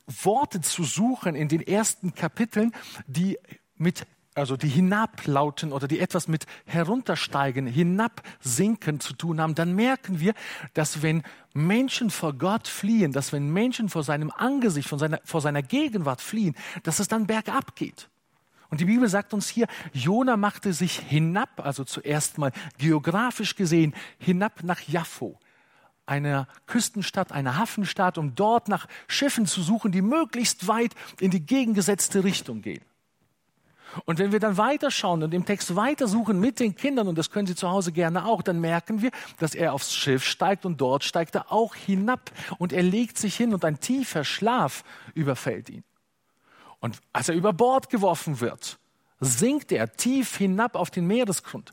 Worte 0.08 0.62
zu 0.62 0.84
suchen 0.84 1.36
in 1.36 1.48
den 1.48 1.62
ersten 1.62 2.16
Kapiteln, 2.16 2.72
die 3.08 3.38
mit 3.76 4.06
also 4.36 4.58
die 4.58 4.68
hinablauten 4.68 5.72
oder 5.72 5.88
die 5.88 6.00
etwas 6.00 6.28
mit 6.28 6.46
heruntersteigen, 6.66 7.68
hinabsinken 7.68 9.00
zu 9.00 9.14
tun 9.14 9.40
haben, 9.40 9.56
dann 9.56 9.74
merken 9.74 10.20
wir, 10.20 10.34
dass 10.74 11.02
wenn 11.02 11.24
Menschen 11.54 12.10
vor 12.10 12.34
Gott 12.34 12.68
fliehen, 12.68 13.14
dass 13.14 13.32
wenn 13.32 13.52
Menschen 13.52 13.88
vor 13.88 14.04
seinem 14.04 14.32
Angesicht, 14.32 14.90
von 14.90 15.00
seiner, 15.00 15.22
vor 15.24 15.40
seiner 15.40 15.64
Gegenwart 15.64 16.20
fliehen, 16.20 16.54
dass 16.84 17.00
es 17.00 17.08
dann 17.08 17.28
bergab 17.28 17.78
geht. 17.78 18.10
Und 18.76 18.82
die 18.82 18.86
Bibel 18.86 19.08
sagt 19.08 19.34
uns 19.34 19.48
hier, 19.48 19.68
Jona 19.94 20.36
machte 20.36 20.74
sich 20.74 21.00
hinab, 21.00 21.66
also 21.66 21.86
zuerst 21.86 22.38
mal 22.38 22.52
geografisch 22.78 23.56
gesehen, 23.56 23.96
hinab 24.20 24.64
nach 24.64 24.82
Jaffo, 24.82 25.40
einer 26.06 26.50
Küstenstadt, 26.66 27.32
einer 27.32 27.56
Hafenstadt, 27.56 28.18
um 28.18 28.36
dort 28.36 28.68
nach 28.68 28.88
Schiffen 29.08 29.46
zu 29.46 29.62
suchen, 29.62 29.94
die 29.94 30.02
möglichst 30.02 30.68
weit 30.68 30.94
in 31.22 31.32
die 31.32 31.46
gegengesetzte 31.46 32.26
Richtung 32.26 32.62
gehen. 32.62 32.84
Und 34.04 34.20
wenn 34.20 34.34
wir 34.34 34.42
dann 34.42 34.58
weiterschauen 34.58 35.24
und 35.24 35.34
im 35.34 35.46
Text 35.46 35.78
weitersuchen 35.78 36.38
mit 36.38 36.60
den 36.60 36.76
Kindern, 36.76 37.08
und 37.08 37.18
das 37.18 37.32
können 37.32 37.48
Sie 37.48 37.56
zu 37.56 37.70
Hause 37.70 37.94
gerne 37.94 38.26
auch, 38.26 38.42
dann 38.42 38.60
merken 38.60 39.02
wir, 39.02 39.12
dass 39.40 39.56
er 39.56 39.72
aufs 39.72 39.96
Schiff 39.96 40.26
steigt 40.26 40.66
und 40.66 40.82
dort 40.82 41.06
steigt 41.06 41.34
er 41.36 41.50
auch 41.50 41.76
hinab 41.76 42.30
und 42.58 42.74
er 42.74 42.84
legt 42.84 43.18
sich 43.18 43.38
hin 43.38 43.54
und 43.54 43.64
ein 43.64 43.80
tiefer 43.80 44.26
Schlaf 44.26 44.84
überfällt 45.14 45.70
ihn. 45.70 45.86
Und 46.80 47.00
als 47.14 47.30
er 47.30 47.36
über 47.36 47.54
Bord 47.54 47.90
geworfen 47.90 48.40
wird, 48.40 48.78
sinkt 49.20 49.72
er 49.72 49.94
tief 49.94 50.38
hinab 50.38 50.76
auf 50.76 50.92
den 50.92 51.08
Meeresgrund. 51.08 51.72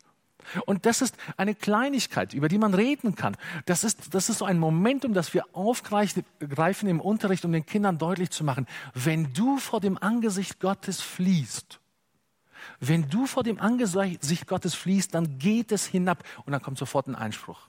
Und 0.67 0.87
das 0.87 1.03
ist 1.03 1.17
eine 1.37 1.55
Kleinigkeit, 1.55 2.35
über 2.35 2.49
die 2.49 2.59
man 2.59 2.75
reden 2.75 3.15
kann. 3.15 3.37
Das 3.65 3.85
ist, 3.85 4.15
das 4.15 4.29
ist 4.29 4.39
so 4.39 4.45
ein 4.45 4.59
Momentum, 4.59 5.15
das 5.15 5.35
wir 5.35 5.45
aufgreifen 5.53 6.89
im 6.89 7.01
Unterricht, 7.01 7.45
um 7.45 7.53
den 7.53 7.65
Kindern 7.65 7.99
deutlich 7.99 8.31
zu 8.31 8.45
machen, 8.45 8.67
wenn 8.95 9.33
du 9.33 9.59
vor 9.59 9.81
dem 9.81 9.99
Angesicht 9.99 10.61
Gottes 10.61 11.01
fließt, 11.01 11.81
wenn 12.81 13.09
du 13.09 13.27
vor 13.27 13.43
dem 13.43 13.61
Angesicht 13.61 14.47
Gottes 14.47 14.75
fließt, 14.75 15.15
dann 15.15 15.39
geht 15.39 15.73
es 15.73 15.87
hinab 15.87 16.25
und 16.45 16.53
dann 16.53 16.63
kommt 16.63 16.79
sofort 16.79 17.07
ein 17.07 17.15
Einspruch. 17.15 17.69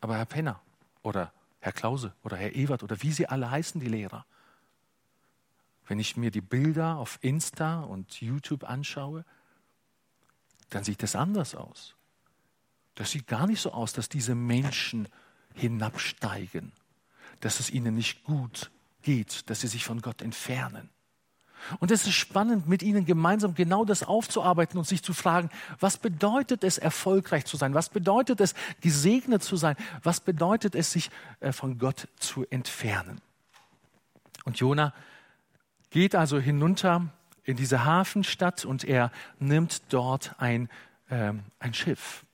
Aber 0.00 0.16
Herr 0.16 0.26
Penner 0.26 0.60
oder 1.02 1.32
Herr 1.60 1.72
Klause 1.72 2.12
oder 2.22 2.36
Herr 2.36 2.54
Ewert 2.54 2.82
oder 2.82 3.02
wie 3.02 3.12
sie 3.12 3.26
alle 3.26 3.50
heißen, 3.50 3.80
die 3.80 3.88
Lehrer, 3.88 4.26
wenn 5.86 5.98
ich 5.98 6.16
mir 6.16 6.30
die 6.30 6.40
Bilder 6.40 6.96
auf 6.96 7.18
Insta 7.20 7.80
und 7.80 8.20
YouTube 8.20 8.64
anschaue, 8.64 9.24
dann 10.70 10.84
sieht 10.84 11.02
das 11.02 11.14
anders 11.14 11.54
aus. 11.54 11.94
Das 12.94 13.10
sieht 13.10 13.26
gar 13.26 13.46
nicht 13.46 13.60
so 13.60 13.72
aus, 13.72 13.92
dass 13.92 14.08
diese 14.08 14.34
Menschen 14.34 15.08
hinabsteigen, 15.54 16.72
dass 17.40 17.60
es 17.60 17.70
ihnen 17.70 17.94
nicht 17.94 18.24
gut 18.24 18.70
geht, 19.02 19.48
dass 19.50 19.60
sie 19.60 19.68
sich 19.68 19.84
von 19.84 20.00
Gott 20.00 20.22
entfernen. 20.22 20.90
Und 21.80 21.90
es 21.90 22.06
ist 22.06 22.14
spannend, 22.14 22.68
mit 22.68 22.82
ihnen 22.82 23.06
gemeinsam 23.06 23.54
genau 23.54 23.84
das 23.84 24.02
aufzuarbeiten 24.02 24.78
und 24.78 24.86
sich 24.86 25.02
zu 25.02 25.14
fragen, 25.14 25.48
was 25.80 25.96
bedeutet 25.96 26.62
es, 26.62 26.76
erfolgreich 26.78 27.46
zu 27.46 27.56
sein? 27.56 27.72
Was 27.74 27.88
bedeutet 27.88 28.40
es, 28.40 28.54
gesegnet 28.80 29.42
zu 29.42 29.56
sein? 29.56 29.76
Was 30.02 30.20
bedeutet 30.20 30.74
es, 30.74 30.92
sich 30.92 31.10
äh, 31.40 31.52
von 31.52 31.78
Gott 31.78 32.08
zu 32.18 32.44
entfernen? 32.50 33.20
Und 34.44 34.58
Jona 34.58 34.92
geht 35.94 36.16
also 36.16 36.40
hinunter 36.40 37.06
in 37.44 37.56
diese 37.56 37.84
Hafenstadt 37.84 38.64
und 38.64 38.82
er 38.82 39.12
nimmt 39.38 39.82
dort 39.90 40.34
ein, 40.38 40.68
äh, 41.08 41.32
ein 41.60 41.72
Schiff. 41.72 42.24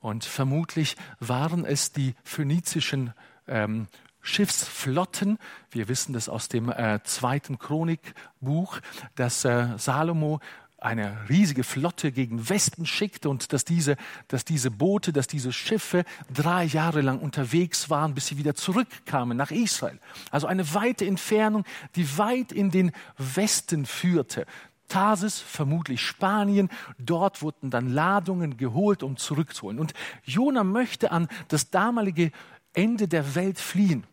Und 0.00 0.24
vermutlich 0.24 0.96
waren 1.20 1.64
es 1.64 1.92
die 1.92 2.16
phönizischen 2.24 3.14
ähm, 3.46 3.86
Schiffsflotten. 4.20 5.38
Wir 5.70 5.86
wissen 5.86 6.12
das 6.12 6.28
aus 6.28 6.48
dem 6.48 6.70
äh, 6.70 6.98
zweiten 7.04 7.60
Chronikbuch, 7.60 8.80
dass 9.14 9.44
äh, 9.44 9.78
Salomo 9.78 10.40
eine 10.78 11.28
riesige 11.28 11.64
Flotte 11.64 12.12
gegen 12.12 12.48
Westen 12.48 12.86
schickte 12.86 13.28
und 13.28 13.52
dass 13.52 13.64
diese, 13.64 13.96
dass 14.28 14.44
diese 14.44 14.70
Boote, 14.70 15.12
dass 15.12 15.26
diese 15.26 15.52
Schiffe 15.52 16.04
drei 16.32 16.64
Jahre 16.64 17.00
lang 17.00 17.18
unterwegs 17.18 17.90
waren, 17.90 18.14
bis 18.14 18.28
sie 18.28 18.38
wieder 18.38 18.54
zurückkamen 18.54 19.36
nach 19.36 19.50
Israel. 19.50 19.98
Also 20.30 20.46
eine 20.46 20.74
weite 20.74 21.04
Entfernung, 21.04 21.64
die 21.96 22.16
weit 22.16 22.52
in 22.52 22.70
den 22.70 22.92
Westen 23.16 23.86
führte. 23.86 24.46
Tarsis, 24.86 25.38
vermutlich 25.38 26.00
Spanien. 26.00 26.70
Dort 26.98 27.42
wurden 27.42 27.70
dann 27.70 27.88
Ladungen 27.92 28.56
geholt, 28.56 29.02
um 29.02 29.16
zurückzuholen. 29.16 29.78
Und 29.78 29.94
Jona 30.24 30.64
möchte 30.64 31.10
an 31.10 31.28
das 31.48 31.70
damalige 31.70 32.30
Ende 32.72 33.08
der 33.08 33.34
Welt 33.34 33.58
fliehen. 33.58 34.04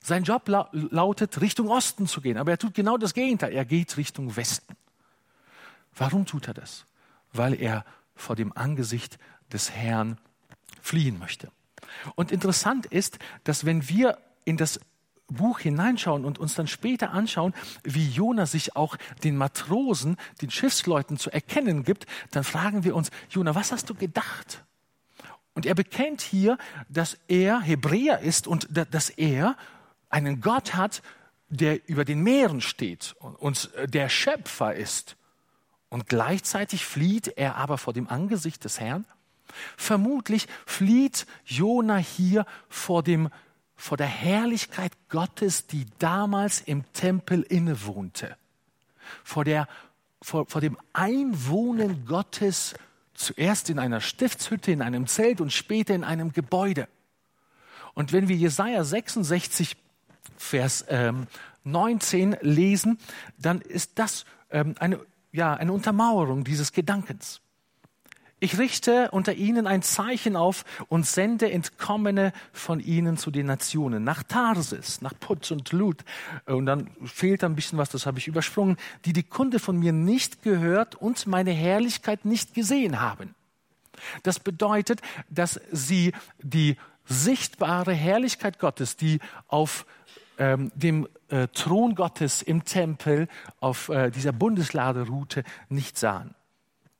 Sein 0.00 0.22
Job 0.22 0.48
la 0.48 0.70
lautet, 0.72 1.40
Richtung 1.40 1.68
Osten 1.68 2.06
zu 2.06 2.20
gehen, 2.20 2.38
aber 2.38 2.52
er 2.52 2.58
tut 2.58 2.72
genau 2.72 2.96
das 2.96 3.12
Gegenteil. 3.12 3.52
Er 3.52 3.64
geht 3.64 3.96
Richtung 3.96 4.36
Westen. 4.36 4.74
Warum 5.94 6.26
tut 6.26 6.48
er 6.48 6.54
das? 6.54 6.86
Weil 7.32 7.54
er 7.60 7.84
vor 8.14 8.36
dem 8.36 8.56
Angesicht 8.56 9.18
des 9.52 9.70
Herrn 9.70 10.18
fliehen 10.80 11.18
möchte. 11.18 11.50
Und 12.14 12.32
interessant 12.32 12.86
ist, 12.86 13.18
dass 13.44 13.64
wenn 13.64 13.88
wir 13.88 14.18
in 14.44 14.56
das 14.56 14.80
Buch 15.28 15.60
hineinschauen 15.60 16.24
und 16.24 16.38
uns 16.38 16.54
dann 16.54 16.66
später 16.66 17.12
anschauen, 17.12 17.54
wie 17.84 18.08
Jona 18.08 18.46
sich 18.46 18.76
auch 18.76 18.96
den 19.22 19.36
Matrosen, 19.36 20.16
den 20.40 20.50
Schiffsleuten 20.50 21.18
zu 21.18 21.30
erkennen 21.30 21.84
gibt, 21.84 22.06
dann 22.30 22.44
fragen 22.44 22.84
wir 22.84 22.96
uns, 22.96 23.10
Jona, 23.30 23.54
was 23.54 23.72
hast 23.72 23.90
du 23.90 23.94
gedacht? 23.94 24.64
Und 25.54 25.66
er 25.66 25.74
bekennt 25.74 26.20
hier, 26.22 26.56
dass 26.88 27.18
er 27.28 27.60
Hebräer 27.60 28.20
ist 28.20 28.46
und 28.46 28.68
dass 28.70 29.10
er 29.10 29.56
einen 30.08 30.40
Gott 30.40 30.74
hat, 30.74 31.02
der 31.50 31.88
über 31.88 32.04
den 32.04 32.22
Meeren 32.22 32.60
steht 32.60 33.14
und 33.18 33.70
der 33.84 34.08
Schöpfer 34.08 34.74
ist. 34.74 35.16
Und 35.90 36.08
gleichzeitig 36.08 36.84
flieht 36.84 37.28
er 37.28 37.56
aber 37.56 37.78
vor 37.78 37.92
dem 37.92 38.08
Angesicht 38.08 38.64
des 38.64 38.80
Herrn. 38.80 39.04
Vermutlich 39.76 40.46
flieht 40.66 41.26
Jona 41.44 41.96
hier 41.96 42.44
vor 42.68 43.02
dem 43.02 43.30
vor 43.80 43.96
der 43.96 44.08
Herrlichkeit 44.08 44.92
Gottes, 45.08 45.68
die 45.68 45.86
damals 46.00 46.60
im 46.60 46.84
Tempel 46.92 47.42
innewohnte. 47.42 48.36
Vor 49.22 49.44
der 49.44 49.68
vor, 50.20 50.46
vor 50.46 50.60
dem 50.60 50.76
Einwohnen 50.92 52.04
Gottes 52.04 52.74
zuerst 53.14 53.70
in 53.70 53.78
einer 53.78 54.00
Stiftshütte, 54.00 54.72
in 54.72 54.82
einem 54.82 55.06
Zelt 55.06 55.40
und 55.40 55.52
später 55.52 55.94
in 55.94 56.04
einem 56.04 56.32
Gebäude. 56.32 56.88
Und 57.94 58.12
wenn 58.12 58.28
wir 58.28 58.36
Jesaja 58.36 58.84
66 58.84 59.76
Vers 60.36 60.84
ähm, 60.88 61.26
19 61.64 62.36
lesen, 62.40 62.98
dann 63.38 63.60
ist 63.60 63.98
das 63.98 64.24
ähm, 64.50 64.74
eine 64.78 65.00
ja, 65.32 65.54
eine 65.54 65.72
Untermauerung 65.72 66.44
dieses 66.44 66.72
Gedankens. 66.72 67.40
Ich 68.40 68.56
richte 68.56 69.10
unter 69.10 69.34
ihnen 69.34 69.66
ein 69.66 69.82
Zeichen 69.82 70.36
auf 70.36 70.64
und 70.88 71.04
sende 71.06 71.50
Entkommene 71.50 72.32
von 72.52 72.78
ihnen 72.78 73.16
zu 73.16 73.32
den 73.32 73.46
Nationen, 73.46 74.04
nach 74.04 74.22
Tarsis, 74.22 75.00
nach 75.00 75.12
Putz 75.18 75.50
und 75.50 75.72
Lut. 75.72 76.04
Und 76.46 76.66
dann 76.66 76.88
fehlt 77.04 77.42
ein 77.42 77.56
bisschen 77.56 77.78
was, 77.78 77.90
das 77.90 78.06
habe 78.06 78.18
ich 78.18 78.28
übersprungen, 78.28 78.76
die 79.04 79.12
die 79.12 79.24
Kunde 79.24 79.58
von 79.58 79.76
mir 79.76 79.92
nicht 79.92 80.42
gehört 80.42 80.94
und 80.94 81.26
meine 81.26 81.50
Herrlichkeit 81.50 82.24
nicht 82.24 82.54
gesehen 82.54 83.00
haben. 83.00 83.34
Das 84.22 84.38
bedeutet, 84.38 85.00
dass 85.28 85.60
sie 85.72 86.12
die 86.40 86.76
sichtbare 87.06 87.92
Herrlichkeit 87.92 88.60
Gottes, 88.60 88.96
die 88.96 89.18
auf 89.48 89.84
ähm, 90.38 90.72
dem 90.74 91.08
äh, 91.28 91.48
Thron 91.48 91.94
Gottes 91.94 92.42
im 92.42 92.64
Tempel 92.64 93.28
auf 93.60 93.88
äh, 93.88 94.10
dieser 94.10 94.32
Bundesladeroute 94.32 95.44
nicht 95.68 95.98
sahen. 95.98 96.34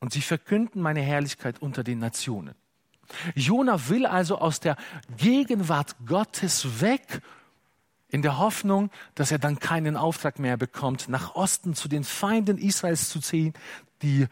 Und 0.00 0.12
sie 0.12 0.20
verkünden 0.20 0.82
meine 0.82 1.00
Herrlichkeit 1.00 1.60
unter 1.60 1.82
den 1.82 1.98
Nationen. 1.98 2.54
Jona 3.34 3.88
will 3.88 4.06
also 4.06 4.38
aus 4.38 4.60
der 4.60 4.76
Gegenwart 5.16 5.96
Gottes 6.06 6.80
weg, 6.80 7.22
in 8.10 8.22
der 8.22 8.38
Hoffnung, 8.38 8.90
dass 9.14 9.30
er 9.30 9.38
dann 9.38 9.58
keinen 9.58 9.96
Auftrag 9.96 10.38
mehr 10.38 10.56
bekommt, 10.56 11.08
nach 11.08 11.34
Osten 11.34 11.74
zu 11.74 11.88
den 11.88 12.04
Feinden 12.04 12.56
Israels 12.58 13.10
zu 13.10 13.20
ziehen, 13.20 13.52
die 14.02 14.26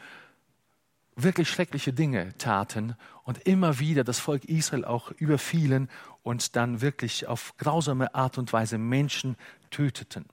wirklich 1.17 1.49
schreckliche 1.49 1.95
Dinge 1.95 2.37
taten 2.37 2.95
und 3.25 3.39
immer 3.47 3.79
wieder 3.79 4.05
das 4.05 4.19
Volk 4.19 4.45
Israel 4.45 4.85
auch 4.85 5.11
überfielen 5.13 5.89
und 6.23 6.55
dann 6.57 6.83
wirklich 6.83 7.27
auf 7.27 7.57
grausame 7.57 8.15
Art 8.15 8.37
und 8.39 8.53
Weise 8.53 8.77
Menschen 8.79 9.37
töteten. 9.71 10.27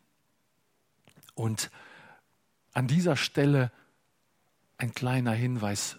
Und 1.34 1.72
an 2.74 2.88
dieser 2.88 3.16
Stelle 3.16 3.72
ein 4.78 4.94
kleiner 4.94 5.32
Hinweis 5.32 5.98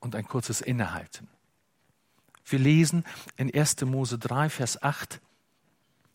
und 0.00 0.14
ein 0.14 0.26
kurzes 0.26 0.60
Innehalten. 0.60 1.28
Wir 2.44 2.58
lesen 2.58 3.04
in 3.36 3.52
1. 3.54 3.80
Mose 3.82 4.18
3, 4.18 4.50
Vers 4.50 4.82
8, 4.82 5.20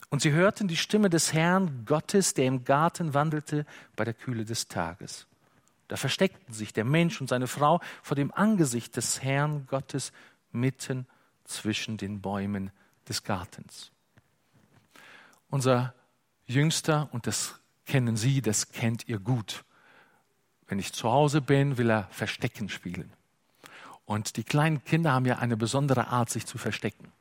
und 0.10 0.22
sie 0.22 0.32
hörten 0.32 0.68
die 0.68 0.78
Stimme 0.78 1.10
des 1.10 1.34
Herrn 1.34 1.86
Gottes, 1.86 2.34
der 2.36 2.46
im 2.46 2.64
Garten 2.64 3.14
wandelte 3.14 3.66
bei 3.96 4.04
der 4.06 4.14
Kühle 4.14 4.46
des 4.46 4.68
Tages. 4.68 5.28
Da 5.88 5.98
versteckten 5.98 6.54
sich 6.54 6.74
der 6.74 6.86
Mensch 6.86 7.22
und 7.22 7.28
seine 7.28 7.48
Frau 7.48 7.80
vor 8.02 8.16
dem 8.16 8.34
Angesicht 8.34 8.96
des 8.96 9.22
Herrn 9.22 9.68
Gottes 9.68 10.12
mitten 10.52 11.06
zwischen 11.44 11.98
den 11.98 12.22
Bäumen 12.22 12.72
des 13.08 13.24
Gartens. 13.24 13.92
Unser 15.50 15.94
Jüngster, 16.48 17.10
und 17.12 17.28
das 17.28 17.60
kennen 17.86 18.18
Sie, 18.18 18.42
das 18.42 18.72
kennt 18.72 19.08
ihr 19.08 19.20
gut. 19.20 19.64
Wenn 20.68 20.80
ich 20.80 20.94
zu 20.94 21.12
Hause 21.12 21.42
bin, 21.42 21.78
will 21.78 21.92
er 21.92 22.08
Verstecken 22.12 22.70
spielen. 22.70 23.14
Und 24.06 24.38
die 24.38 24.44
kleinen 24.44 24.84
Kinder 24.84 25.14
haben 25.14 25.26
ja 25.26 25.38
eine 25.38 25.58
besondere 25.58 26.08
Art, 26.08 26.30
sich 26.30 26.46
zu 26.46 26.58
verstecken. 26.58 27.12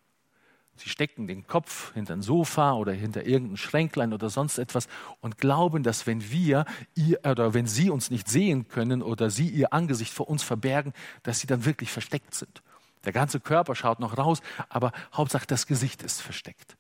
Sie 0.77 0.89
stecken 0.89 1.27
den 1.27 1.47
Kopf 1.47 1.95
hinter 1.95 2.15
ein 2.15 2.23
Sofa 2.23 2.73
oder 2.73 2.93
hinter 2.93 3.25
irgendein 3.25 3.57
Schränklein 3.57 4.13
oder 4.13 4.29
sonst 4.29 4.59
etwas 4.59 4.89
und 5.21 5.39
glauben, 5.39 5.83
dass 5.83 6.07
wenn 6.07 6.31
wir 6.31 6.65
ihr 6.95 7.21
oder 7.25 7.55
wenn 7.55 7.67
sie 7.67 7.91
uns 7.91 8.11
nicht 8.11 8.29
sehen 8.29 8.69
können 8.69 9.03
oder 9.03 9.31
sie 9.31 9.49
ihr 9.49 9.73
Angesicht 9.73 10.13
vor 10.13 10.29
uns 10.29 10.43
verbergen, 10.43 10.93
dass 11.23 11.39
sie 11.39 11.47
dann 11.47 11.65
wirklich 11.65 11.93
versteckt 11.93 12.35
sind. 12.35 12.63
Der 13.05 13.13
ganze 13.13 13.39
Körper 13.39 13.75
schaut 13.75 14.01
noch 14.01 14.19
raus, 14.19 14.41
aber 14.69 14.93
Hauptsache 15.13 15.47
das 15.47 15.67
Gesicht 15.67 16.03
ist 16.03 16.21
versteckt. 16.21 16.77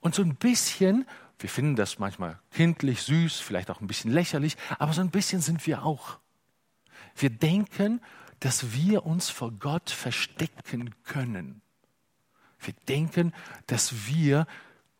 Und 0.00 0.14
so 0.14 0.22
ein 0.22 0.34
bisschen, 0.34 1.06
wir 1.38 1.48
finden 1.48 1.76
das 1.76 1.98
manchmal 1.98 2.40
kindlich, 2.50 3.02
süß, 3.02 3.38
vielleicht 3.38 3.70
auch 3.70 3.80
ein 3.80 3.86
bisschen 3.86 4.10
lächerlich, 4.10 4.56
aber 4.78 4.92
so 4.92 5.00
ein 5.00 5.10
bisschen 5.10 5.40
sind 5.40 5.66
wir 5.66 5.84
auch. 5.84 6.18
Wir 7.14 7.30
denken, 7.30 8.00
dass 8.40 8.72
wir 8.72 9.06
uns 9.06 9.28
vor 9.28 9.52
Gott 9.52 9.90
verstecken 9.90 10.94
können. 11.04 11.60
Wir 12.62 12.74
denken, 12.88 13.32
dass 13.66 14.06
wir 14.06 14.46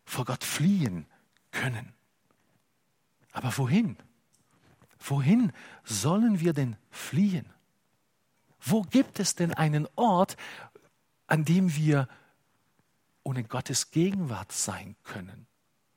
vor 0.04 0.25
Gott 0.25 0.45
fliehen 0.45 1.07
können. 1.50 1.92
Aber 3.33 3.57
wohin? 3.57 3.97
Wohin 4.99 5.52
sollen 5.85 6.40
wir 6.40 6.52
denn 6.52 6.76
fliehen? 6.90 7.47
Wo 8.61 8.83
gibt 8.83 9.19
es 9.19 9.35
denn 9.35 9.52
einen 9.54 9.88
Ort, 9.97 10.37
an 11.26 11.45
dem 11.45 11.75
wir 11.75 12.09
ohne 13.25 13.42
Gottes 13.45 13.90
Gegenwart 13.90 14.52
sein 14.52 14.97
können? 15.02 15.47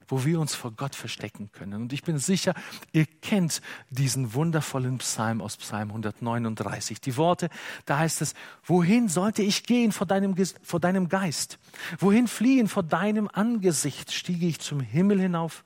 Wo 0.07 0.25
wir 0.25 0.39
uns 0.39 0.55
vor 0.55 0.71
Gott 0.71 0.95
verstecken 0.95 1.49
können. 1.51 1.83
Und 1.83 1.93
ich 1.93 2.03
bin 2.03 2.17
sicher, 2.17 2.53
ihr 2.91 3.05
kennt 3.05 3.61
diesen 3.89 4.33
wundervollen 4.33 4.97
Psalm 4.99 5.41
aus 5.41 5.57
Psalm 5.57 5.89
139. 5.89 7.01
Die 7.01 7.17
Worte, 7.17 7.49
da 7.85 7.99
heißt 7.99 8.21
es, 8.21 8.33
wohin 8.63 9.09
sollte 9.09 9.41
ich 9.41 9.63
gehen 9.63 9.91
vor 9.91 10.07
deinem, 10.07 10.35
vor 10.61 10.79
deinem 10.79 11.09
Geist? 11.09 11.57
Wohin 11.99 12.27
fliehen 12.27 12.67
vor 12.67 12.83
deinem 12.83 13.29
Angesicht? 13.31 14.11
Stiege 14.11 14.47
ich 14.47 14.59
zum 14.59 14.79
Himmel 14.79 15.19
hinauf, 15.19 15.63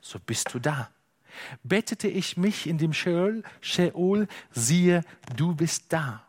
so 0.00 0.18
bist 0.18 0.54
du 0.54 0.58
da. 0.58 0.90
Bettete 1.62 2.08
ich 2.08 2.36
mich 2.36 2.66
in 2.66 2.78
dem 2.78 2.92
Sheol, 2.92 3.42
Sheol 3.60 4.28
siehe, 4.50 5.02
du 5.36 5.54
bist 5.54 5.92
da. 5.92 6.26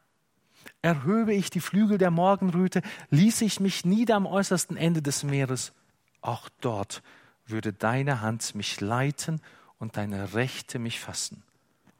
Erhöbe 0.81 1.33
ich 1.33 1.49
die 1.49 1.61
Flügel 1.61 1.97
der 1.97 2.11
Morgenröte, 2.11 2.81
ließ 3.09 3.41
ich 3.41 3.59
mich 3.59 3.85
nieder 3.85 4.15
am 4.15 4.25
äußersten 4.25 4.75
Ende 4.75 5.01
des 5.01 5.23
Meeres, 5.23 5.73
auch 6.21 6.49
dort 6.61 7.01
würde 7.45 7.73
deine 7.73 8.21
Hand 8.21 8.55
mich 8.55 8.79
leiten 8.81 9.41
und 9.79 9.97
deine 9.97 10.33
Rechte 10.33 10.79
mich 10.79 10.99
fassen. 10.99 11.43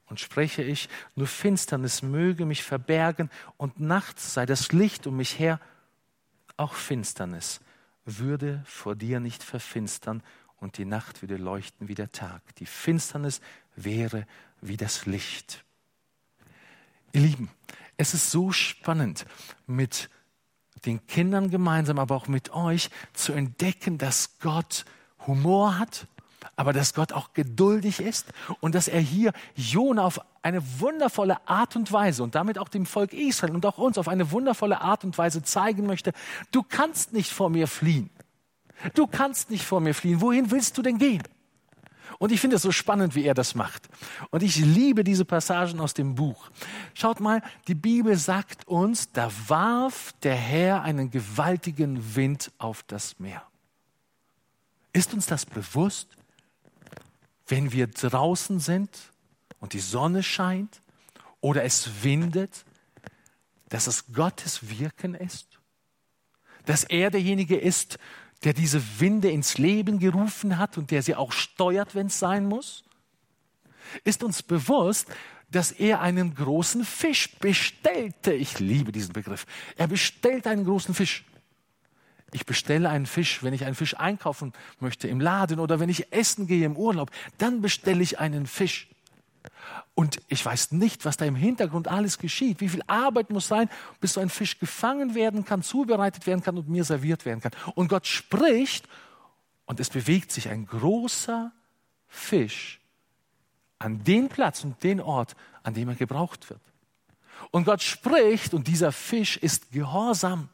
Und 0.06 0.20
spreche 0.20 0.62
ich, 0.62 0.88
nur 1.16 1.26
Finsternis 1.26 2.02
möge 2.02 2.44
mich 2.46 2.62
verbergen 2.62 3.30
und 3.56 3.80
nachts 3.80 4.34
sei 4.34 4.46
das 4.46 4.72
Licht 4.72 5.06
um 5.06 5.16
mich 5.16 5.38
her, 5.38 5.60
auch 6.56 6.74
Finsternis 6.74 7.60
würde 8.04 8.62
vor 8.66 8.94
dir 8.94 9.20
nicht 9.20 9.42
verfinstern 9.42 10.22
und 10.56 10.78
die 10.78 10.84
Nacht 10.84 11.22
würde 11.22 11.36
leuchten 11.36 11.88
wie 11.88 11.94
der 11.94 12.12
Tag. 12.12 12.42
Die 12.56 12.66
Finsternis 12.66 13.40
wäre 13.76 14.26
wie 14.60 14.76
das 14.76 15.06
Licht. 15.06 15.64
Ihr 17.12 17.22
Lieben, 17.22 17.50
es 17.96 18.14
ist 18.14 18.30
so 18.30 18.52
spannend, 18.52 19.26
mit 19.66 20.10
den 20.84 21.06
Kindern 21.06 21.50
gemeinsam, 21.50 21.98
aber 21.98 22.14
auch 22.14 22.28
mit 22.28 22.50
euch 22.50 22.90
zu 23.12 23.32
entdecken, 23.32 23.98
dass 23.98 24.38
Gott 24.38 24.84
Humor 25.26 25.78
hat, 25.78 26.06
aber 26.56 26.72
dass 26.72 26.94
Gott 26.94 27.12
auch 27.12 27.32
geduldig 27.32 28.00
ist 28.00 28.26
und 28.60 28.74
dass 28.74 28.88
er 28.88 29.00
hier 29.00 29.32
Jona 29.54 30.04
auf 30.04 30.20
eine 30.42 30.62
wundervolle 30.80 31.48
Art 31.48 31.76
und 31.76 31.90
Weise 31.90 32.22
und 32.22 32.34
damit 32.34 32.58
auch 32.58 32.68
dem 32.68 32.86
Volk 32.86 33.12
Israel 33.12 33.54
und 33.54 33.64
auch 33.66 33.78
uns 33.78 33.98
auf 33.98 34.08
eine 34.08 34.30
wundervolle 34.30 34.80
Art 34.80 35.04
und 35.04 35.16
Weise 35.16 35.42
zeigen 35.42 35.86
möchte, 35.86 36.12
du 36.50 36.62
kannst 36.62 37.12
nicht 37.12 37.32
vor 37.32 37.50
mir 37.50 37.66
fliehen. 37.66 38.10
Du 38.94 39.06
kannst 39.06 39.50
nicht 39.50 39.64
vor 39.64 39.80
mir 39.80 39.94
fliehen. 39.94 40.20
Wohin 40.20 40.50
willst 40.50 40.76
du 40.76 40.82
denn 40.82 40.98
gehen? 40.98 41.22
Und 42.18 42.30
ich 42.30 42.40
finde 42.40 42.56
es 42.56 42.62
so 42.62 42.70
spannend, 42.70 43.14
wie 43.14 43.24
er 43.24 43.34
das 43.34 43.54
macht. 43.54 43.88
Und 44.30 44.42
ich 44.42 44.56
liebe 44.56 45.04
diese 45.04 45.24
Passagen 45.24 45.80
aus 45.80 45.94
dem 45.94 46.14
Buch. 46.14 46.50
Schaut 46.92 47.20
mal, 47.20 47.42
die 47.66 47.74
Bibel 47.74 48.16
sagt 48.16 48.68
uns, 48.68 49.10
da 49.12 49.30
warf 49.48 50.12
der 50.22 50.36
Herr 50.36 50.82
einen 50.82 51.10
gewaltigen 51.10 52.14
Wind 52.14 52.52
auf 52.58 52.82
das 52.84 53.18
Meer. 53.18 53.42
Ist 54.94 55.12
uns 55.12 55.26
das 55.26 55.44
bewusst, 55.44 56.08
wenn 57.48 57.72
wir 57.72 57.88
draußen 57.88 58.60
sind 58.60 58.90
und 59.58 59.72
die 59.72 59.80
Sonne 59.80 60.22
scheint 60.22 60.80
oder 61.40 61.64
es 61.64 62.02
windet, 62.02 62.64
dass 63.68 63.88
es 63.88 64.12
Gottes 64.12 64.70
Wirken 64.70 65.14
ist? 65.14 65.58
Dass 66.64 66.84
er 66.84 67.10
derjenige 67.10 67.56
ist, 67.56 67.98
der 68.44 68.52
diese 68.52 69.00
Winde 69.00 69.30
ins 69.30 69.58
Leben 69.58 69.98
gerufen 69.98 70.58
hat 70.58 70.78
und 70.78 70.92
der 70.92 71.02
sie 71.02 71.16
auch 71.16 71.32
steuert, 71.32 71.96
wenn 71.96 72.06
es 72.06 72.20
sein 72.20 72.46
muss? 72.46 72.84
Ist 74.04 74.22
uns 74.22 74.44
bewusst, 74.44 75.08
dass 75.50 75.72
er 75.72 76.02
einen 76.02 76.36
großen 76.36 76.84
Fisch 76.84 77.36
bestellte? 77.40 78.32
Ich 78.32 78.60
liebe 78.60 78.92
diesen 78.92 79.12
Begriff. 79.12 79.44
Er 79.76 79.88
bestellt 79.88 80.46
einen 80.46 80.64
großen 80.64 80.94
Fisch. 80.94 81.24
Ich 82.34 82.46
bestelle 82.46 82.88
einen 82.88 83.06
Fisch, 83.06 83.44
wenn 83.44 83.54
ich 83.54 83.64
einen 83.64 83.76
Fisch 83.76 83.94
einkaufen 83.96 84.52
möchte 84.80 85.06
im 85.06 85.20
Laden 85.20 85.60
oder 85.60 85.78
wenn 85.78 85.88
ich 85.88 86.12
essen 86.12 86.48
gehe 86.48 86.66
im 86.66 86.76
Urlaub, 86.76 87.12
dann 87.38 87.60
bestelle 87.60 88.02
ich 88.02 88.18
einen 88.18 88.48
Fisch. 88.48 88.88
Und 89.94 90.20
ich 90.26 90.44
weiß 90.44 90.72
nicht, 90.72 91.04
was 91.04 91.16
da 91.16 91.26
im 91.26 91.36
Hintergrund 91.36 91.86
alles 91.86 92.18
geschieht. 92.18 92.60
Wie 92.60 92.68
viel 92.68 92.82
Arbeit 92.88 93.30
muss 93.30 93.46
sein, 93.46 93.70
bis 94.00 94.14
so 94.14 94.20
ein 94.20 94.30
Fisch 94.30 94.58
gefangen 94.58 95.14
werden 95.14 95.44
kann, 95.44 95.62
zubereitet 95.62 96.26
werden 96.26 96.42
kann 96.42 96.58
und 96.58 96.68
mir 96.68 96.82
serviert 96.82 97.24
werden 97.24 97.40
kann. 97.40 97.52
Und 97.76 97.86
Gott 97.86 98.08
spricht 98.08 98.88
und 99.66 99.78
es 99.78 99.88
bewegt 99.88 100.32
sich 100.32 100.48
ein 100.48 100.66
großer 100.66 101.52
Fisch 102.08 102.80
an 103.78 104.02
den 104.02 104.28
Platz 104.28 104.64
und 104.64 104.82
den 104.82 105.00
Ort, 105.00 105.36
an 105.62 105.74
dem 105.74 105.88
er 105.88 105.94
gebraucht 105.94 106.50
wird. 106.50 106.60
Und 107.52 107.64
Gott 107.64 107.80
spricht 107.80 108.54
und 108.54 108.66
dieser 108.66 108.90
Fisch 108.90 109.36
ist 109.36 109.70
gehorsam. 109.70 110.48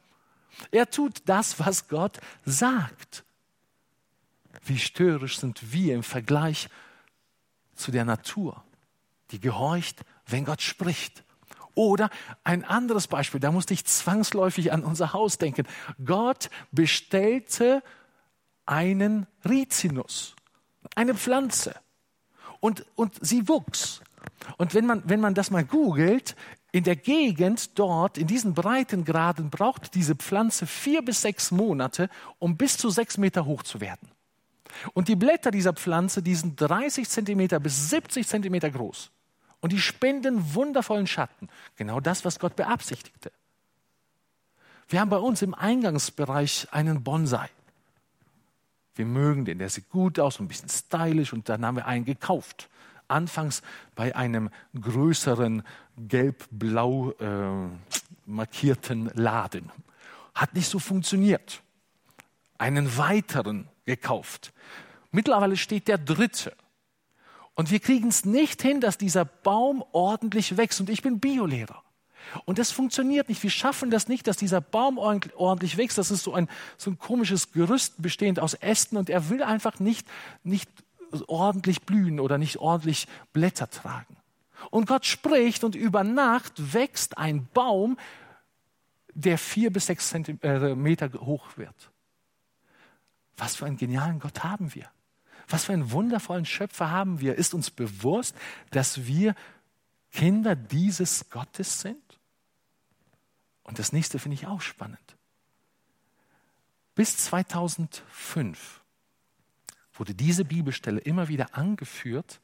Er 0.70 0.90
tut 0.90 1.23
das, 1.27 1.59
was 1.59 1.88
Gott 1.88 2.18
sagt. 2.44 3.25
Wie 4.64 4.79
störrisch 4.79 5.38
sind 5.38 5.73
wir 5.73 5.94
im 5.94 6.03
Vergleich 6.03 6.68
zu 7.75 7.90
der 7.90 8.05
Natur, 8.05 8.62
die 9.31 9.40
gehorcht, 9.40 10.03
wenn 10.27 10.44
Gott 10.44 10.62
spricht. 10.62 11.25
Oder 11.75 12.11
ein 12.44 12.64
anderes 12.64 13.07
Beispiel, 13.07 13.40
da 13.40 13.53
musste 13.53 13.75
ich 13.75 13.85
zwangsläufig 13.85 14.73
an 14.73 14.85
unser 14.85 15.12
Haus 15.12 15.38
denken. 15.38 15.66
Gott 16.05 16.51
bestellte 16.73 17.83
einen 18.66 19.27
Rizinus, 19.49 20.37
eine 20.94 21.14
Pflanze. 21.14 21.75
Und, 22.61 22.85
und 22.94 23.14
sie 23.20 23.49
wuchs. 23.49 24.03
Und 24.56 24.74
wenn 24.74 24.87
man, 24.87 25.02
wenn 25.06 25.20
man 25.20 25.35
das 25.35 25.50
mal 25.50 25.64
googelt, 25.64 26.37
in 26.72 26.85
der 26.85 26.96
Gegend 26.96 27.78
dort, 27.78 28.16
in 28.16 28.26
diesen 28.26 28.54
Breitengraden, 28.54 29.50
braucht 29.50 29.94
diese 29.94 30.14
Pflanze 30.14 30.66
vier 30.66 31.02
bis 31.02 31.22
sechs 31.22 31.50
Monate, 31.50 32.09
um 32.38 32.56
bis 32.56 32.76
zu 32.76 32.90
sechs 32.90 33.18
Meter 33.18 33.44
hoch 33.44 33.62
zu 33.62 33.80
werden. 33.80 34.09
Und 34.94 35.09
die 35.09 35.16
Blätter 35.16 35.50
dieser 35.50 35.72
Pflanze, 35.72 36.22
die 36.22 36.35
sind 36.35 36.61
30 36.61 37.09
Zentimeter 37.09 37.59
bis 37.59 37.90
70 37.90 38.26
Zentimeter 38.26 38.70
groß. 38.70 39.11
Und 39.61 39.72
die 39.72 39.80
spenden 39.80 40.54
wundervollen 40.54 41.06
Schatten. 41.06 41.48
Genau 41.76 42.00
das, 42.00 42.24
was 42.24 42.38
Gott 42.38 42.56
beabsichtigte. 42.56 43.33
Wir 44.88 45.00
haben 45.00 45.11
bei 45.11 45.18
uns 45.18 45.42
im 45.42 45.54
Eingangsbereich 45.54 46.68
einen 46.70 47.02
Bonsai. 47.02 47.48
Wir 48.94 49.06
mögen 49.06 49.44
den, 49.44 49.59
der 49.59 49.68
sieht 49.68 49.90
gut 49.90 50.18
aus, 50.18 50.40
ein 50.40 50.48
bisschen 50.48 50.68
stylisch 50.68 51.33
und 51.33 51.48
dann 51.48 51.64
haben 51.64 51.76
wir 51.76 51.87
einen 51.87 52.04
gekauft 52.04 52.68
anfangs 53.11 53.62
bei 53.94 54.14
einem 54.14 54.51
größeren 54.81 55.62
gelb-blau 55.96 57.12
äh, 57.12 57.68
markierten 58.27 59.11
Laden. 59.14 59.70
Hat 60.35 60.55
nicht 60.55 60.68
so 60.68 60.79
funktioniert. 60.79 61.62
Einen 62.59 62.96
weiteren 62.96 63.68
gekauft. 63.85 64.53
Mittlerweile 65.11 65.57
steht 65.57 65.88
der 65.88 65.99
dritte. 65.99 66.53
Und 67.55 67.70
wir 67.70 67.81
kriegen 67.81 68.09
es 68.09 68.25
nicht 68.25 68.62
hin, 68.62 68.81
dass 68.81 68.96
dieser 68.96 69.25
Baum 69.25 69.85
ordentlich 69.92 70.57
wächst. 70.57 70.81
Und 70.81 70.88
ich 70.88 71.03
bin 71.03 71.20
Biolehrer. 71.20 71.83
Und 72.44 72.59
das 72.59 72.70
funktioniert 72.70 73.29
nicht. 73.29 73.42
Wir 73.42 73.51
schaffen 73.51 73.90
das 73.90 74.09
nicht, 74.09 74.27
dass 74.27 74.37
dieser 74.37 74.61
Baum 74.61 74.99
ordentlich 74.99 75.77
wächst. 75.77 75.99
Das 75.99 76.11
ist 76.11 76.23
so 76.23 76.35
ein, 76.35 76.49
so 76.79 76.90
ein 76.90 76.99
komisches 76.99 77.53
Gerüst 77.53 78.01
bestehend 78.01 78.38
aus 78.38 78.55
Ästen 78.55 78.96
und 78.96 79.11
er 79.11 79.29
will 79.31 79.42
einfach 79.42 79.81
nicht, 79.81 80.07
nicht 80.44 80.70
ordentlich 81.27 81.83
blühen 81.83 82.20
oder 82.20 82.38
nicht 82.38 82.59
ordentlich 82.59 83.07
Blätter 83.33 83.68
tragen. 83.68 84.16
Und 84.70 84.87
Gott 84.87 85.07
spricht 85.07 85.64
und 85.64 85.75
über 85.75 86.05
Nacht 86.05 86.75
wächst 86.75 87.18
ein 87.18 87.46
Baum, 87.55 87.99
der 89.14 89.38
vier 89.38 89.73
bis 89.73 89.87
sechs 89.87 90.09
Zentimeter 90.11 91.12
hoch 91.20 91.57
wird. 91.57 91.90
Was 93.37 93.57
für 93.57 93.66
einen 93.66 93.77
genialen 93.77 94.18
Gott 94.20 94.44
haben 94.44 94.75
wir? 94.75 94.90
Was 95.49 95.64
für 95.64 95.73
einen 95.73 95.90
wundervollen 95.90 96.44
Schöpfer 96.44 96.90
haben 96.90 97.20
wir? 97.20 97.35
Ist 97.35 97.55
uns 97.55 97.70
bewusst, 97.70 98.37
dass 98.70 99.07
wir 99.07 99.35
Kinder 100.12 100.55
dieses 100.55 101.31
Gottes 101.31 101.81
sind? 101.81 102.20
Und 103.62 103.79
das 103.79 103.92
nächste 103.92 104.18
finde 104.18 104.35
ich 104.35 104.46
auch 104.46 104.61
spannend. 104.61 105.16
Bis 106.94 107.16
2005 107.16 108.80
wurde 110.00 110.14
diese 110.14 110.46
Bibelstelle 110.46 110.98
immer 110.98 111.28
wieder 111.28 111.54
angeführt 111.54 112.40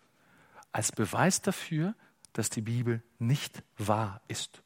als 0.72 0.92
Beweis 0.92 1.40
dafür, 1.40 1.94
dass 2.34 2.50
die 2.50 2.60
Bibel 2.60 3.02
nicht 3.18 3.62
wahr 3.78 4.20
ist. 4.28 4.62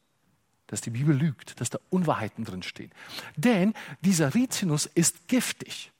Dass 0.67 0.81
die 0.81 0.91
Bibel 0.91 1.17
lügt, 1.17 1.61
dass 1.61 1.71
da 1.71 1.79
Unwahrheiten 1.89 2.45
drin 2.45 2.65
stehen. 2.65 2.91
Denn 3.37 3.75
dieser 4.01 4.35
Rizinus 4.35 4.87
ist 4.87 5.29
giftig. 5.29 5.93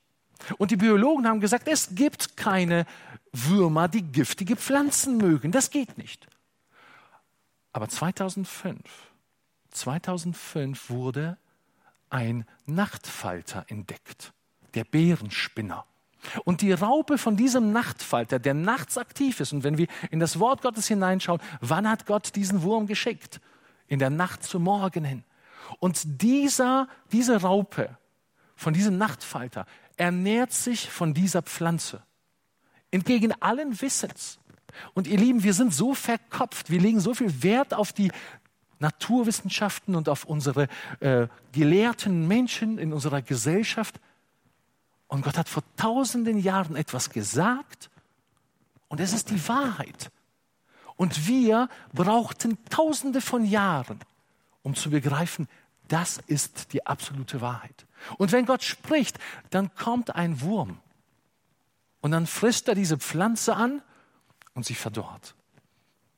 Und 0.59 0.73
die 0.73 0.77
Biologen 0.77 1.29
haben 1.29 1.39
gesagt, 1.39 1.69
es 1.69 1.95
gibt 1.95 2.37
keine 2.37 2.87
Würmer, 3.33 3.87
die 3.87 4.03
giftige 4.03 4.57
Pflanzen 4.57 5.17
mögen. 5.17 5.53
Das 5.53 5.71
geht 5.71 5.97
nicht. 5.97 6.27
Aber 7.73 7.89
2005, 7.89 8.83
2005 9.71 10.91
wurde 10.91 11.39
ein 12.09 12.45
Nachtfalter 12.67 13.65
entdeckt, 13.69 14.33
der 14.75 14.83
Bärenspinner. 14.83 15.87
Und 16.45 16.61
die 16.61 16.73
Raupe 16.73 17.19
von 17.19 17.37
diesem 17.37 17.73
Nachtfalter, 17.73 18.39
der 18.39 18.55
nachts 18.55 18.99
aktiv 18.99 19.41
ist, 19.41 19.53
und 19.53 19.65
wenn 19.65 19.79
wir 19.79 19.87
in 20.11 20.21
das 20.21 20.39
Wort 20.39 20.63
Gottes 20.63 20.87
hineinschauen, 20.87 21.41
wann 21.61 21.89
hat 21.89 22.07
Gott 22.07 22.35
diesen 22.37 22.63
Wurm 22.63 22.87
geschickt? 22.87 23.41
in 23.91 23.99
der 23.99 24.09
Nacht 24.09 24.43
zum 24.45 24.63
Morgen 24.63 25.05
hin. 25.05 25.25
Und 25.79 26.23
dieser, 26.23 26.89
diese 27.13 27.43
Raupe 27.43 27.99
von 28.57 28.73
diesem 28.73 28.97
Nachtfalter 28.97 29.67
ernährt 29.97 30.53
sich 30.53 30.89
von 30.89 31.13
dieser 31.13 31.43
Pflanze. 31.43 32.03
Entgegen 32.91 33.35
allen 33.41 33.81
Wissens. 33.83 34.39
Und 34.95 35.07
ihr 35.07 35.19
Lieben, 35.19 35.43
wir 35.43 35.55
sind 35.55 35.75
so 35.75 35.95
verkopft, 35.95 36.71
wir 36.71 36.81
legen 36.81 37.01
so 37.01 37.13
viel 37.13 37.43
Wert 37.43 37.75
auf 37.75 37.93
die 37.93 38.11
Naturwissenschaften 38.79 39.95
und 39.95 40.09
auf 40.09 40.25
unsere 40.25 40.69
äh, 41.01 41.27
gelehrten 41.53 42.27
Menschen 42.29 42.79
in 42.79 42.93
unserer 42.93 43.21
Gesellschaft. 43.21 44.01
Und 45.11 45.23
Gott 45.23 45.37
hat 45.37 45.49
vor 45.49 45.65
tausenden 45.77 46.39
Jahren 46.39 46.77
etwas 46.77 47.11
gesagt 47.11 47.91
und 48.87 49.01
es 49.01 49.13
ist 49.13 49.31
die 49.31 49.49
Wahrheit. 49.49 50.13
Und 50.95 51.27
wir 51.27 51.69
brauchten 51.93 52.65
tausende 52.67 53.21
von 53.21 53.45
Jahren, 53.45 53.99
um 54.63 54.77
zu 54.77 54.89
begreifen, 54.91 55.49
das 55.89 56.19
ist 56.29 56.73
die 56.73 56.87
absolute 56.87 57.41
Wahrheit. 57.41 57.87
Und 58.19 58.31
wenn 58.31 58.47
Gott 58.47 58.63
spricht, 58.63 59.19
dann 59.51 59.75
kommt 59.75 60.15
ein 60.15 60.43
Wurm 60.43 60.79
und 62.03 62.13
dann 62.13 62.29
frisst 62.29 62.69
er 62.69 62.77
diese 62.77 62.97
Pflanze 62.97 63.57
an 63.57 63.83
und 64.55 64.65
sie 64.65 64.77
verdorrt. 64.77 65.35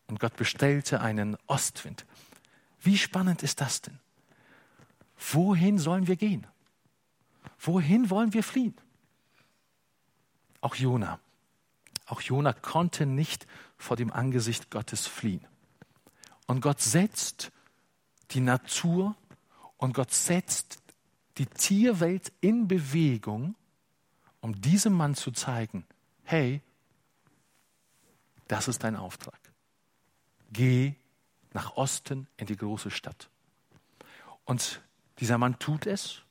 Und 0.06 0.20
Gott 0.20 0.36
bestellte 0.36 1.00
einen 1.00 1.38
Ostwind. 1.46 2.04
Wie 2.82 2.98
spannend 2.98 3.42
ist 3.42 3.62
das 3.62 3.80
denn? 3.80 3.98
Wohin 5.32 5.78
sollen 5.78 6.08
wir 6.08 6.16
gehen? 6.16 6.46
Wohin 7.62 8.10
wollen 8.10 8.34
wir 8.34 8.42
fliehen? 8.42 8.74
Auch 10.60 10.74
Jona. 10.74 11.20
Auch 12.06 12.20
Jona 12.20 12.52
konnte 12.52 13.06
nicht 13.06 13.46
vor 13.78 13.96
dem 13.96 14.12
Angesicht 14.12 14.70
Gottes 14.70 15.06
fliehen. 15.06 15.46
Und 16.46 16.60
Gott 16.60 16.80
setzt 16.80 17.52
die 18.32 18.40
Natur 18.40 19.16
und 19.76 19.94
Gott 19.94 20.12
setzt 20.12 20.82
die 21.38 21.46
Tierwelt 21.46 22.32
in 22.40 22.66
Bewegung, 22.66 23.54
um 24.40 24.60
diesem 24.60 24.92
Mann 24.92 25.14
zu 25.14 25.30
zeigen, 25.30 25.86
hey, 26.24 26.62
das 28.48 28.66
ist 28.66 28.82
dein 28.82 28.96
Auftrag. 28.96 29.38
Geh 30.52 30.94
nach 31.52 31.76
Osten 31.76 32.26
in 32.36 32.46
die 32.46 32.56
große 32.56 32.90
Stadt. 32.90 33.30
Und 34.44 34.82
dieser 35.20 35.38
Mann 35.38 35.58
tut 35.58 35.86
es, 35.86 36.22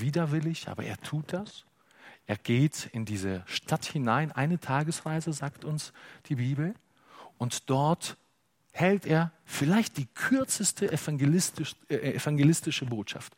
widerwillig, 0.00 0.68
aber 0.68 0.84
er 0.84 0.96
tut 0.98 1.32
das. 1.32 1.64
Er 2.26 2.36
geht 2.36 2.90
in 2.92 3.04
diese 3.04 3.42
Stadt 3.46 3.86
hinein, 3.86 4.32
eine 4.32 4.60
Tagesreise, 4.60 5.32
sagt 5.32 5.64
uns 5.64 5.92
die 6.26 6.36
Bibel, 6.36 6.74
und 7.38 7.70
dort 7.70 8.16
hält 8.72 9.06
er 9.06 9.32
vielleicht 9.44 9.96
die 9.96 10.06
kürzeste 10.06 10.92
evangelistisch, 10.92 11.74
äh, 11.88 12.14
evangelistische 12.14 12.84
Botschaft. 12.86 13.34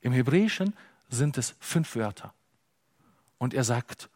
Im 0.00 0.12
Hebräischen 0.12 0.74
sind 1.08 1.38
es 1.38 1.54
fünf 1.60 1.94
Wörter. 1.94 2.32
Und 3.38 3.54
er 3.54 3.64
sagt, 3.64 4.08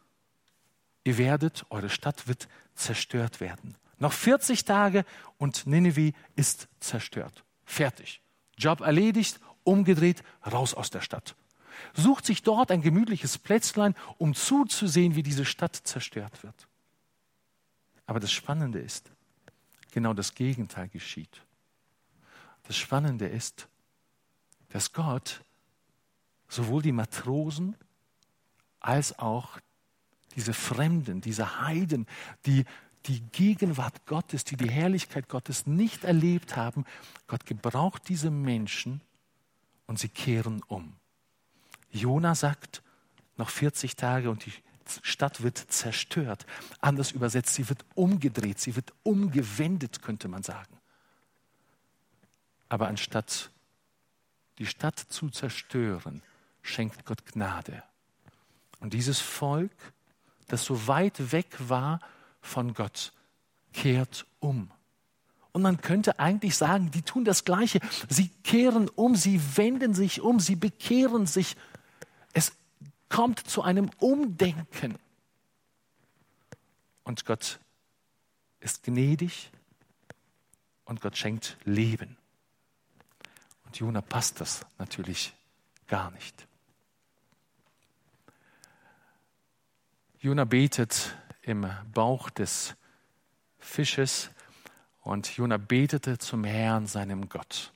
ihr 1.03 1.17
werdet, 1.17 1.65
eure 1.69 1.89
Stadt 1.89 2.27
wird 2.27 2.47
zerstört 2.75 3.39
werden. 3.39 3.75
Noch 3.99 4.13
40 4.13 4.65
Tage 4.65 5.05
und 5.37 5.67
Nineveh 5.67 6.13
ist 6.35 6.67
zerstört. 6.79 7.43
Fertig. 7.65 8.21
Job 8.57 8.81
erledigt, 8.81 9.39
umgedreht, 9.67 10.23
raus 10.45 10.73
aus 10.73 10.89
der 10.89 11.01
Stadt. 11.01 11.35
Sucht 11.93 12.25
sich 12.25 12.41
dort 12.41 12.71
ein 12.71 12.81
gemütliches 12.81 13.37
Plätzlein, 13.37 13.95
um 14.17 14.33
zuzusehen, 14.33 15.15
wie 15.15 15.23
diese 15.23 15.45
Stadt 15.45 15.75
zerstört 15.75 16.43
wird. 16.43 16.67
Aber 18.05 18.19
das 18.19 18.31
Spannende 18.31 18.79
ist, 18.79 19.11
genau 19.91 20.13
das 20.13 20.33
Gegenteil 20.33 20.87
geschieht. 20.87 21.43
Das 22.63 22.77
Spannende 22.77 23.27
ist, 23.27 23.67
dass 24.69 24.91
Gott 24.93 25.41
sowohl 26.47 26.81
die 26.81 26.91
Matrosen 26.91 27.75
als 28.79 29.17
auch 29.19 29.59
diese 30.35 30.53
Fremden, 30.53 31.21
diese 31.21 31.61
Heiden, 31.61 32.07
die 32.45 32.63
die 33.05 33.21
Gegenwart 33.31 34.05
Gottes, 34.05 34.43
die 34.43 34.57
die 34.57 34.69
Herrlichkeit 34.69 35.29
Gottes 35.29 35.65
nicht 35.65 36.03
erlebt 36.03 36.55
haben, 36.55 36.85
Gott 37.27 37.45
gebraucht 37.45 38.03
diese 38.09 38.31
Menschen 38.31 39.01
und 39.87 39.97
sie 39.97 40.09
kehren 40.09 40.61
um. 40.67 40.95
Jona 41.89 42.35
sagt, 42.35 42.83
noch 43.37 43.49
40 43.49 43.95
Tage 43.95 44.29
und 44.29 44.45
die 44.45 44.53
Stadt 45.01 45.41
wird 45.41 45.57
zerstört. 45.57 46.45
Anders 46.79 47.11
übersetzt, 47.11 47.53
sie 47.53 47.67
wird 47.69 47.85
umgedreht, 47.95 48.59
sie 48.59 48.75
wird 48.75 48.93
umgewendet, 49.03 50.01
könnte 50.01 50.27
man 50.27 50.43
sagen. 50.43 50.77
Aber 52.69 52.87
anstatt 52.87 53.51
die 54.59 54.65
Stadt 54.65 54.99
zu 54.99 55.29
zerstören, 55.29 56.21
schenkt 56.61 57.05
Gott 57.05 57.25
Gnade. 57.25 57.83
Und 58.79 58.93
dieses 58.93 59.19
Volk, 59.19 59.71
das 60.47 60.65
so 60.65 60.87
weit 60.87 61.31
weg 61.31 61.55
war 61.59 61.99
von 62.41 62.73
Gott, 62.73 63.13
kehrt 63.73 64.25
um. 64.39 64.71
Und 65.57 65.63
man 65.63 65.81
könnte 65.81 66.19
eigentlich 66.19 66.55
sagen, 66.55 66.91
die 66.91 67.01
tun 67.01 67.25
das 67.25 67.43
Gleiche. 67.43 67.79
Sie 68.07 68.29
kehren 68.43 68.89
um, 68.89 69.15
sie 69.15 69.41
wenden 69.57 69.95
sich 69.95 70.21
um, 70.21 70.39
sie 70.39 70.55
bekehren 70.55 71.25
sich. 71.25 71.57
Es 72.31 72.51
kommt 73.09 73.39
zu 73.39 73.63
einem 73.63 73.89
Umdenken. 73.97 74.99
Und 77.03 77.25
Gott 77.25 77.59
ist 78.59 78.83
gnädig 78.83 79.49
und 80.85 81.01
Gott 81.01 81.17
schenkt 81.17 81.57
Leben. 81.63 82.17
Und 83.65 83.77
Jona 83.79 84.01
passt 84.01 84.39
das 84.39 84.63
natürlich 84.77 85.33
gar 85.87 86.11
nicht. 86.11 86.47
Jona 90.19 90.45
betet 90.45 91.17
im 91.41 91.67
Bauch 91.95 92.29
des 92.29 92.75
Fisches 93.57 94.29
und 95.07 95.35
Jona 95.35 95.57
betete 95.57 96.17
zum 96.17 96.43
Herrn, 96.43 96.87
seinem 96.87 97.29
Gott. 97.29 97.71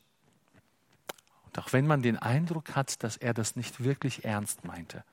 Und 1.46 1.60
auch 1.60 1.74
wenn 1.74 1.88
man 1.88 2.02
den 2.02 2.18
Eindruck 2.18 2.76
hat, 2.76 3.04
dass 3.04 3.18
er 3.18 3.34
das 3.34 3.56
nicht 3.56 3.84
wirklich 3.84 4.26
ernst 4.26 4.66
meinte, 4.66 5.04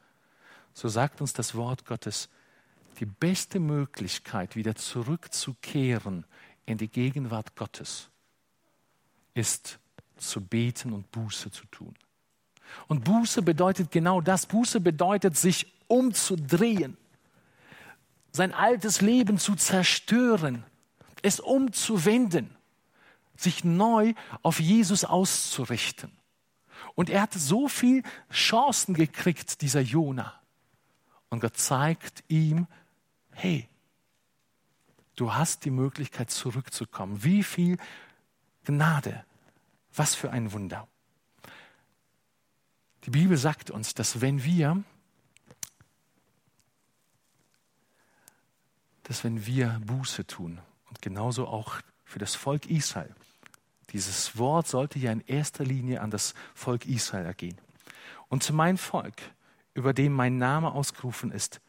so 0.75 0.89
sagt 0.89 1.21
uns 1.21 1.33
das 1.33 1.55
Wort 1.55 1.87
Gottes, 1.87 2.29
die 3.01 3.07
beste 3.07 3.61
Möglichkeit, 3.61 4.57
wieder 4.57 4.75
zurückzukehren 4.75 6.25
in 6.67 6.79
die 6.79 6.89
Gegenwart 6.89 7.57
Gottes, 7.57 8.09
ist 9.35 9.79
zu 10.17 10.41
beten 10.41 10.93
und 10.93 11.11
Buße 11.13 11.51
zu 11.51 11.65
tun. 11.67 11.95
Und 12.87 13.05
Buße 13.05 13.43
bedeutet 13.43 13.91
genau 13.91 14.21
das. 14.21 14.47
Buße 14.47 14.81
bedeutet, 14.81 15.37
sich 15.37 15.73
umzudrehen 15.87 16.97
sein 18.33 18.53
altes 18.55 19.01
Leben 19.01 19.39
zu 19.39 19.55
zerstören, 19.55 20.65
es 21.23 21.41
umzuwenden, 21.41 22.57
sich 23.37 23.65
neu 23.65 24.15
auf 24.43 24.61
Jesus 24.61 25.05
auszurichten. 25.05 26.13
Und 26.95 27.11
er 27.11 27.23
hat 27.23 27.35
so 27.35 27.69
viel 27.69 28.03
Chancen 28.33 28.95
gekriegt, 28.95 29.63
dieser 29.63 29.81
Jona. 29.81 30.41
Und 31.29 31.41
Gott 31.41 31.57
zeigt 31.57 32.25
ihm, 32.29 32.67
hey, 33.33 33.69
du 35.17 35.35
hast 35.35 35.65
die 35.65 35.71
Möglichkeit 35.71 36.31
zurückzukommen. 36.31 37.23
Wie 37.23 37.43
viel 37.43 37.79
Gnade, 38.65 39.25
was 39.95 40.15
für 40.15 40.31
ein 40.31 40.53
Wunder. 40.53 40.89
Die 43.05 43.11
Bibel 43.11 43.37
sagt 43.37 43.71
uns, 43.71 43.95
dass 43.95 44.21
wenn 44.21 44.45
wir 44.45 44.83
dass 49.05 49.25
wenn 49.25 49.47
wir 49.47 49.81
Buße 49.87 50.27
tun 50.27 50.61
und 50.89 51.03
genauso 51.03 51.47
auch 51.47 51.77
für 52.05 52.19
das 52.19 52.35
Volk 52.35 52.67
Israel, 52.71 53.15
dieses 53.91 54.37
Wort 54.37 54.67
sollte 54.67 54.99
ja 54.99 55.13
in 55.13 55.23
erster 55.27 55.65
Linie 55.65 56.01
an 56.01 56.11
das 56.11 56.35
Volk 56.55 56.87
Israel 56.87 57.25
ergehen. 57.25 57.59
Und 58.29 58.51
mein 58.53 58.77
Volk, 58.77 59.17
über 59.75 59.95
dem 59.95 60.13
mein 60.13 60.37
Name 60.37 60.73
ausgerufen 60.73 61.31
ist, 61.31 61.61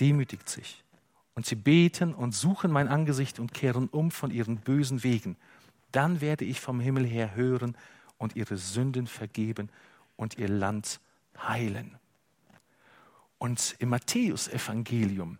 demütigt 0.00 0.48
sich. 0.48 0.84
Und 1.34 1.46
sie 1.46 1.54
beten 1.54 2.14
und 2.14 2.34
suchen 2.34 2.70
mein 2.70 2.88
Angesicht 2.88 3.38
und 3.38 3.54
kehren 3.54 3.88
um 3.88 4.10
von 4.10 4.30
ihren 4.30 4.58
bösen 4.58 5.02
Wegen. 5.02 5.36
Dann 5.90 6.20
werde 6.20 6.44
ich 6.44 6.60
vom 6.60 6.80
Himmel 6.80 7.06
her 7.06 7.34
hören 7.34 7.76
und 8.18 8.36
ihre 8.36 8.56
Sünden 8.56 9.06
vergeben 9.06 9.70
und 10.16 10.38
ihr 10.38 10.48
Land 10.48 11.00
heilen. 11.38 11.96
Und 13.38 13.74
im 13.78 13.88
Matthäusevangelium 13.88 15.38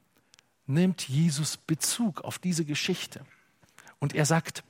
nimmt 0.67 1.09
Jesus 1.09 1.57
Bezug 1.57 2.23
auf 2.23 2.39
diese 2.39 2.65
Geschichte. 2.65 3.25
Und 3.99 4.15
er 4.15 4.27
sagt, 4.27 4.65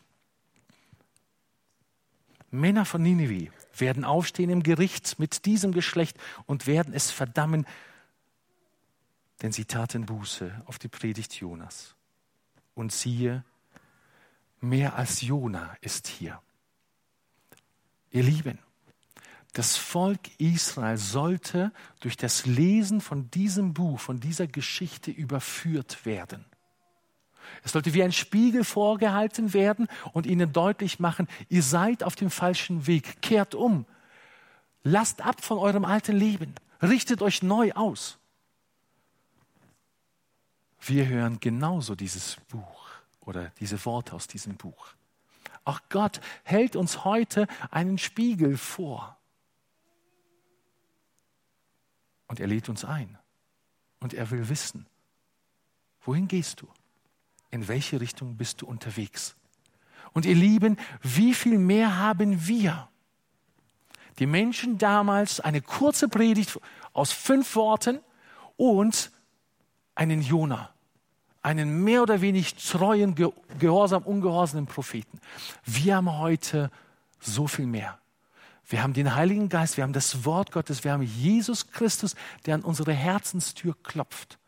Männer 2.51 2.85
von 2.85 3.03
Ninive 3.03 3.53
werden 3.77 4.05
aufstehen 4.05 4.51
im 4.51 4.63
Gericht 4.63 5.19
mit 5.19 5.45
diesem 5.45 5.73
Geschlecht 5.73 6.17
und 6.47 6.67
werden 6.67 6.95
es 6.95 7.11
verdammen, 7.11 7.67
denn 9.43 9.53
sie 9.53 9.65
taten 9.65 10.07
Buße 10.07 10.63
auf 10.67 10.79
die 10.79 10.89
Predigt 10.89 11.35
Jonas. 11.35 11.95
Und 12.75 12.93
siehe, 12.93 13.45
mehr 14.61 14.97
als 14.97 15.21
Jona 15.21 15.77
ist 15.81 16.07
hier. 16.07 16.41
Ihr 18.11 18.23
Lieben, 18.23 18.59
das 19.55 19.77
Volk 19.77 20.21
Israel 20.38 20.97
sollte 20.97 21.73
durch 22.01 22.17
das 22.17 22.45
Lesen 22.45 23.01
von 23.01 23.31
diesem 23.31 23.73
Buch, 23.73 24.01
von 24.01 24.19
dieser 24.19 24.49
Geschichte 24.49 25.12
überführt 25.12 26.05
werden. 26.05 26.45
Es 27.62 27.73
sollte 27.73 27.95
wie 27.95 28.03
ein 28.03 28.12
Spiegel 28.12 28.64
vorgehalten 28.64 29.55
werden 29.55 29.87
und 30.12 30.27
ihnen 30.27 30.53
deutlich 30.53 30.99
machen, 30.99 31.29
ihr 31.49 31.62
seid 31.62 32.03
auf 32.03 32.17
dem 32.17 32.31
falschen 32.31 32.88
Weg, 32.88 33.23
kehrt 33.23 33.55
um, 33.55 33.87
lasst 34.83 35.23
ab 35.23 35.43
von 35.45 35.59
eurem 35.59 35.85
alten 35.85 36.17
Leben, 36.17 36.55
richtet 36.83 37.23
euch 37.23 37.43
neu 37.43 37.73
aus. 37.73 38.19
Wir 40.81 41.07
hören 41.07 41.38
genauso 41.38 41.95
dieses 41.95 42.38
Buch 42.49 42.88
oder 43.21 43.53
diese 43.61 43.83
Worte 43.85 44.14
aus 44.14 44.27
diesem 44.27 44.57
Buch. 44.57 44.88
Auch 45.64 45.81
Gott 45.90 46.21
hält 46.43 46.75
uns 46.75 47.05
heute 47.05 47.47
einen 47.71 47.99
Spiegel 47.99 48.57
vor. 48.57 49.17
Und 52.35 52.40
er 52.40 52.49
lädt 52.49 52.68
uns 52.68 52.85
ein. 52.85 53.16
Und 54.01 54.12
er 54.12 54.29
will 54.33 54.49
wissen, 54.49 54.87
wohin 56.05 56.27
gehst 56.27 56.62
du? 56.62 56.68
In 57.53 57.68
welche 57.68 58.01
Richtung 58.01 58.37
bist 58.37 58.61
du 58.61 58.66
unterwegs? 58.66 59.37
Und 60.14 60.27
ihr 60.27 60.35
Lieben, 60.35 60.77
wie 61.01 61.33
viel 61.33 61.59
mehr 61.59 61.97
haben 61.97 62.49
wir? 62.49 62.88
Die 64.18 64.27
Menschen 64.27 64.79
damals 64.79 65.38
eine 65.38 65.62
kurze 65.62 66.09
Predigt 66.09 66.59
aus 66.92 67.12
fünf 67.12 67.55
Worten 67.55 68.01
und 68.57 69.12
einen 69.94 70.20
Jona, 70.20 70.75
einen 71.40 71.85
mehr 71.85 72.03
oder 72.03 72.20
weniger 72.20 72.57
treuen, 72.57 73.14
gehorsam, 73.61 74.03
ungehorsamen 74.03 74.66
Propheten. 74.66 75.20
Wir 75.64 75.94
haben 75.94 76.18
heute 76.18 76.73
so 77.20 77.47
viel 77.47 77.66
mehr. 77.66 78.01
Wir 78.66 78.83
haben 78.83 78.94
den 78.94 79.14
Heiligen 79.14 79.48
Geist, 79.48 79.77
wir 79.77 79.85
haben 79.85 79.92
das 79.92 80.24
Wort 80.24 80.53
Gottes, 80.53 80.85
wir 80.85 80.92
haben 80.92 81.03
Jesus 81.03 81.70
Christus, 81.70 82.14
der 82.46 82.55
an 82.55 82.62
unsere 82.62 82.92
Herzenstür 82.92 83.77
klopft 83.83 84.38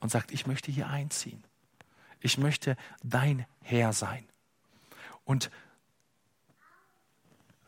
und 0.00 0.10
sagt, 0.10 0.30
ich 0.30 0.46
möchte 0.46 0.70
hier 0.70 0.88
einziehen. 0.88 1.42
Ich 2.20 2.38
möchte 2.38 2.76
dein 3.02 3.46
Herr 3.62 3.92
sein. 3.92 4.26
Und 5.24 5.50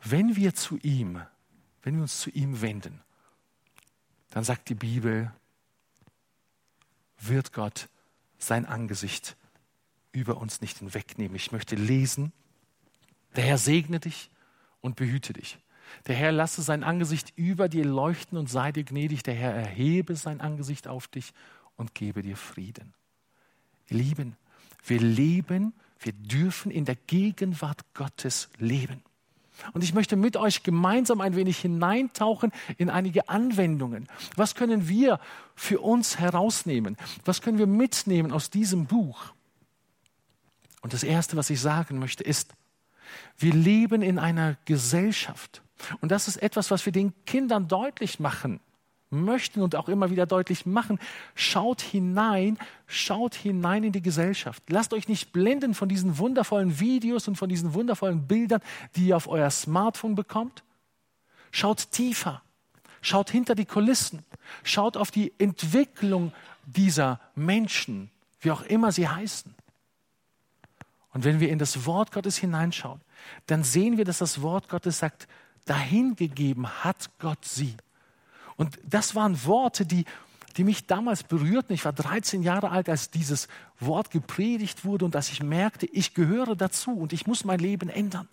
wenn 0.02 0.36
wir 0.36 0.54
zu 0.54 0.78
ihm, 0.78 1.22
wenn 1.82 1.94
wir 1.94 2.02
uns 2.02 2.20
zu 2.20 2.30
ihm 2.30 2.60
wenden, 2.60 3.00
dann 4.30 4.44
sagt 4.44 4.68
die 4.68 4.74
Bibel, 4.74 5.32
wird 7.18 7.52
Gott 7.52 7.88
sein 8.38 8.66
Angesicht 8.66 9.36
über 10.12 10.36
uns 10.36 10.60
nicht 10.60 10.78
hinwegnehmen. 10.78 11.34
Ich 11.34 11.50
möchte 11.50 11.76
lesen, 11.76 12.32
der 13.36 13.44
Herr 13.44 13.58
segne 13.58 14.00
dich 14.00 14.30
und 14.80 14.96
behüte 14.96 15.32
dich. 15.32 15.58
Der 16.06 16.14
Herr 16.14 16.32
lasse 16.32 16.62
sein 16.62 16.84
Angesicht 16.84 17.32
über 17.36 17.68
dir 17.68 17.84
leuchten 17.84 18.38
und 18.38 18.48
sei 18.48 18.72
dir 18.72 18.84
gnädig. 18.84 19.22
Der 19.22 19.34
Herr 19.34 19.54
erhebe 19.54 20.16
sein 20.16 20.40
Angesicht 20.40 20.88
auf 20.88 21.08
dich 21.08 21.32
und 21.76 21.94
gebe 21.94 22.22
dir 22.22 22.36
Frieden. 22.36 22.94
Lieben, 23.88 24.36
wir 24.84 25.00
leben, 25.00 25.72
wir 26.00 26.12
dürfen 26.12 26.70
in 26.70 26.84
der 26.84 26.96
Gegenwart 26.96 27.82
Gottes 27.94 28.50
leben. 28.58 29.02
Und 29.72 29.82
ich 29.82 29.92
möchte 29.92 30.16
mit 30.16 30.36
euch 30.36 30.62
gemeinsam 30.62 31.20
ein 31.20 31.34
wenig 31.34 31.58
hineintauchen 31.58 32.52
in 32.76 32.90
einige 32.90 33.28
Anwendungen. 33.28 34.08
Was 34.36 34.54
können 34.54 34.88
wir 34.88 35.18
für 35.56 35.80
uns 35.80 36.18
herausnehmen? 36.18 36.96
Was 37.24 37.42
können 37.42 37.58
wir 37.58 37.66
mitnehmen 37.66 38.30
aus 38.30 38.50
diesem 38.50 38.86
Buch? 38.86 39.32
Und 40.80 40.92
das 40.92 41.02
Erste, 41.02 41.36
was 41.36 41.50
ich 41.50 41.60
sagen 41.60 41.98
möchte, 41.98 42.22
ist, 42.22 42.54
wir 43.36 43.52
leben 43.52 44.02
in 44.02 44.18
einer 44.18 44.56
Gesellschaft, 44.64 45.62
und 46.00 46.10
das 46.10 46.28
ist 46.28 46.36
etwas, 46.36 46.70
was 46.70 46.84
wir 46.86 46.92
den 46.92 47.12
Kindern 47.24 47.68
deutlich 47.68 48.20
machen 48.20 48.60
möchten 49.10 49.62
und 49.62 49.74
auch 49.74 49.88
immer 49.88 50.10
wieder 50.10 50.26
deutlich 50.26 50.66
machen. 50.66 50.98
Schaut 51.34 51.80
hinein, 51.80 52.58
schaut 52.86 53.34
hinein 53.34 53.84
in 53.84 53.92
die 53.92 54.02
Gesellschaft. 54.02 54.62
Lasst 54.68 54.92
euch 54.92 55.08
nicht 55.08 55.32
blenden 55.32 55.74
von 55.74 55.88
diesen 55.88 56.18
wundervollen 56.18 56.78
Videos 56.78 57.28
und 57.28 57.36
von 57.36 57.48
diesen 57.48 57.74
wundervollen 57.74 58.26
Bildern, 58.26 58.60
die 58.96 59.08
ihr 59.08 59.16
auf 59.16 59.28
euer 59.28 59.50
Smartphone 59.50 60.14
bekommt. 60.14 60.62
Schaut 61.50 61.90
tiefer. 61.90 62.42
Schaut 63.00 63.30
hinter 63.30 63.54
die 63.54 63.64
Kulissen. 63.64 64.24
Schaut 64.62 64.96
auf 64.96 65.10
die 65.10 65.32
Entwicklung 65.38 66.32
dieser 66.66 67.20
Menschen, 67.34 68.10
wie 68.40 68.50
auch 68.50 68.62
immer 68.62 68.92
sie 68.92 69.08
heißen. 69.08 69.54
Und 71.14 71.24
wenn 71.24 71.40
wir 71.40 71.48
in 71.48 71.58
das 71.58 71.86
Wort 71.86 72.12
Gottes 72.12 72.36
hineinschauen, 72.36 73.00
dann 73.46 73.64
sehen 73.64 73.96
wir, 73.96 74.04
dass 74.04 74.18
das 74.18 74.42
Wort 74.42 74.68
Gottes 74.68 74.98
sagt, 74.98 75.26
dahingegeben 75.68 76.84
hat 76.84 77.10
Gott 77.18 77.44
sie. 77.44 77.76
Und 78.56 78.78
das 78.84 79.14
waren 79.14 79.44
Worte, 79.44 79.86
die, 79.86 80.04
die 80.56 80.64
mich 80.64 80.86
damals 80.86 81.22
berührten. 81.22 81.72
Ich 81.72 81.84
war 81.84 81.92
13 81.92 82.42
Jahre 82.42 82.70
alt, 82.70 82.88
als 82.88 83.10
dieses 83.10 83.48
Wort 83.78 84.10
gepredigt 84.10 84.84
wurde 84.84 85.04
und 85.04 85.14
als 85.14 85.30
ich 85.30 85.42
merkte, 85.42 85.86
ich 85.86 86.14
gehöre 86.14 86.56
dazu 86.56 86.92
und 86.92 87.12
ich 87.12 87.26
muss 87.26 87.44
mein 87.44 87.60
Leben 87.60 87.88
ändern. 87.88 88.28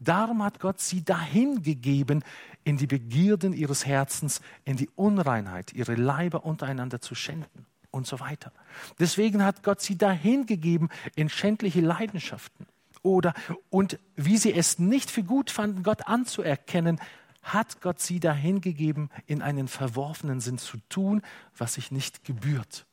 Darum 0.00 0.42
hat 0.42 0.60
Gott 0.60 0.80
sie 0.80 1.04
dahingegeben, 1.04 2.24
in 2.64 2.76
die 2.76 2.86
Begierden 2.86 3.52
ihres 3.52 3.86
Herzens, 3.86 4.40
in 4.64 4.76
die 4.76 4.90
Unreinheit, 4.94 5.72
ihre 5.72 5.94
Leiber 5.94 6.44
untereinander 6.44 7.00
zu 7.00 7.14
schänden 7.14 7.66
und 7.90 8.06
so 8.06 8.20
weiter. 8.20 8.52
Deswegen 8.98 9.42
hat 9.42 9.62
Gott 9.62 9.80
sie 9.80 9.96
dahingegeben 9.96 10.88
in 11.16 11.28
schändliche 11.28 11.80
Leidenschaften 11.80 12.66
oder 13.02 13.34
und 13.70 13.98
wie 14.16 14.36
sie 14.36 14.52
es 14.52 14.78
nicht 14.78 15.10
für 15.10 15.22
gut 15.22 15.50
fanden, 15.50 15.82
Gott 15.82 16.06
anzuerkennen, 16.06 17.00
hat 17.42 17.80
Gott 17.80 18.00
sie 18.00 18.20
dahingegeben, 18.20 19.10
in 19.26 19.42
einen 19.42 19.68
verworfenen 19.68 20.40
Sinn 20.40 20.58
zu 20.58 20.78
tun, 20.88 21.22
was 21.56 21.74
sich 21.74 21.90
nicht 21.90 22.24
gebührt. 22.24 22.86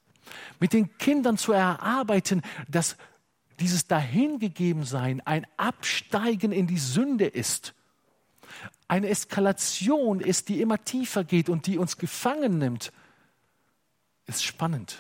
Mit 0.60 0.74
den 0.74 0.98
Kindern 0.98 1.38
zu 1.38 1.52
erarbeiten, 1.52 2.42
dass 2.68 2.98
dieses 3.60 3.88
Dahingegebensein 3.88 5.22
ein 5.22 5.46
Absteigen 5.58 6.52
in 6.52 6.68
die 6.68 6.78
Sünde 6.78 7.26
ist, 7.26 7.74
eine 8.88 9.10
Eskalation 9.10 10.20
ist, 10.20 10.50
die 10.50 10.62
immer 10.62 10.84
tiefer 10.84 11.24
geht 11.24 11.50
und 11.50 11.68
die 11.68 11.78
uns 11.78 11.98
gefangen 11.98 12.58
nimmt, 12.58 12.92
ist 14.28 14.44
spannend 14.44 14.98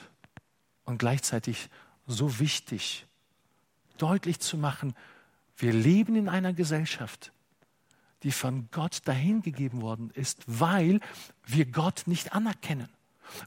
und 0.85 0.97
gleichzeitig 0.97 1.69
so 2.07 2.39
wichtig 2.39 3.05
deutlich 3.97 4.39
zu 4.39 4.57
machen, 4.57 4.95
wir 5.57 5.73
leben 5.73 6.15
in 6.15 6.29
einer 6.29 6.53
Gesellschaft, 6.53 7.31
die 8.23 8.31
von 8.31 8.67
Gott 8.71 9.01
dahingegeben 9.05 9.81
worden 9.81 10.11
ist, 10.13 10.43
weil 10.47 10.99
wir 11.45 11.65
Gott 11.65 12.03
nicht 12.05 12.33
anerkennen, 12.33 12.89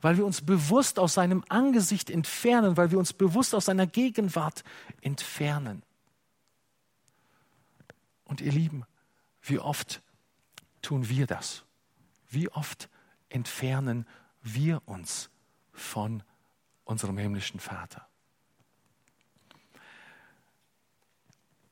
weil 0.01 0.17
wir 0.17 0.25
uns 0.25 0.41
bewusst 0.41 0.99
aus 0.99 1.15
seinem 1.15 1.45
Angesicht 1.49 2.11
entfernen, 2.11 2.77
weil 2.77 2.91
wir 2.91 2.99
uns 2.99 3.13
bewusst 3.13 3.55
aus 3.55 3.67
seiner 3.67 3.87
Gegenwart 3.87 4.65
entfernen. 5.01 5.83
Und 8.25 8.41
ihr 8.41 8.53
Lieben, 8.53 8.85
wie 9.43 9.59
oft 9.59 10.03
tun 10.83 11.09
wir 11.09 11.27
das? 11.27 11.65
Wie 12.31 12.49
oft 12.51 12.89
entfernen 13.29 14.07
wir 14.43 14.83
uns 14.87 15.31
von 15.73 16.23
unserem 16.85 17.19
himmlischen 17.19 17.61
Vater? 17.61 18.08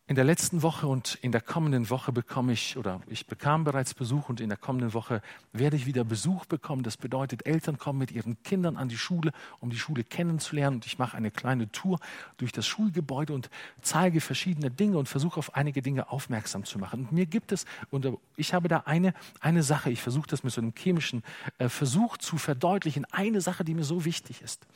In 0.08 0.14
der 0.14 0.24
letzten 0.24 0.62
Woche 0.62 0.86
und 0.86 1.18
in 1.20 1.32
der 1.32 1.40
kommenden 1.40 1.90
Woche 1.90 2.12
bekomme 2.12 2.52
ich, 2.52 2.76
oder 2.76 3.00
ich 3.08 3.26
bekam 3.26 3.64
bereits 3.64 3.92
Besuch 3.92 4.28
und 4.28 4.40
in 4.40 4.48
der 4.48 4.56
kommenden 4.56 4.94
Woche 4.94 5.20
werde 5.52 5.74
ich 5.74 5.84
wieder 5.84 6.04
Besuch 6.04 6.44
bekommen. 6.44 6.84
Das 6.84 6.96
bedeutet, 6.96 7.44
Eltern 7.44 7.76
kommen 7.76 7.98
mit 7.98 8.12
ihren 8.12 8.40
Kindern 8.44 8.76
an 8.76 8.88
die 8.88 8.98
Schule, 8.98 9.32
um 9.58 9.68
die 9.68 9.78
Schule 9.78 10.04
kennenzulernen. 10.04 10.76
Und 10.76 10.86
ich 10.86 11.00
mache 11.00 11.16
eine 11.16 11.32
kleine 11.32 11.72
Tour 11.72 11.98
durch 12.36 12.52
das 12.52 12.68
Schulgebäude 12.68 13.32
und 13.32 13.50
zeige 13.82 14.20
verschiedene 14.20 14.70
Dinge 14.70 14.96
und 14.96 15.08
versuche 15.08 15.40
auf 15.40 15.56
einige 15.56 15.82
Dinge 15.82 16.08
aufmerksam 16.08 16.62
zu 16.62 16.78
machen. 16.78 17.00
Und 17.00 17.10
mir 17.10 17.26
gibt 17.26 17.50
es, 17.50 17.64
und 17.90 18.06
ich 18.36 18.54
habe 18.54 18.68
da 18.68 18.84
eine, 18.86 19.12
eine 19.40 19.64
Sache, 19.64 19.90
ich 19.90 20.02
versuche 20.02 20.28
das 20.28 20.44
mit 20.44 20.52
so 20.52 20.60
einem 20.60 20.72
chemischen 20.78 21.24
äh, 21.58 21.68
Versuch 21.68 22.16
zu 22.16 22.38
verdeutlichen, 22.38 23.06
eine 23.06 23.40
Sache, 23.40 23.64
die 23.64 23.74
mir 23.74 23.82
so 23.82 24.04
wichtig 24.04 24.40
ist. 24.40 24.68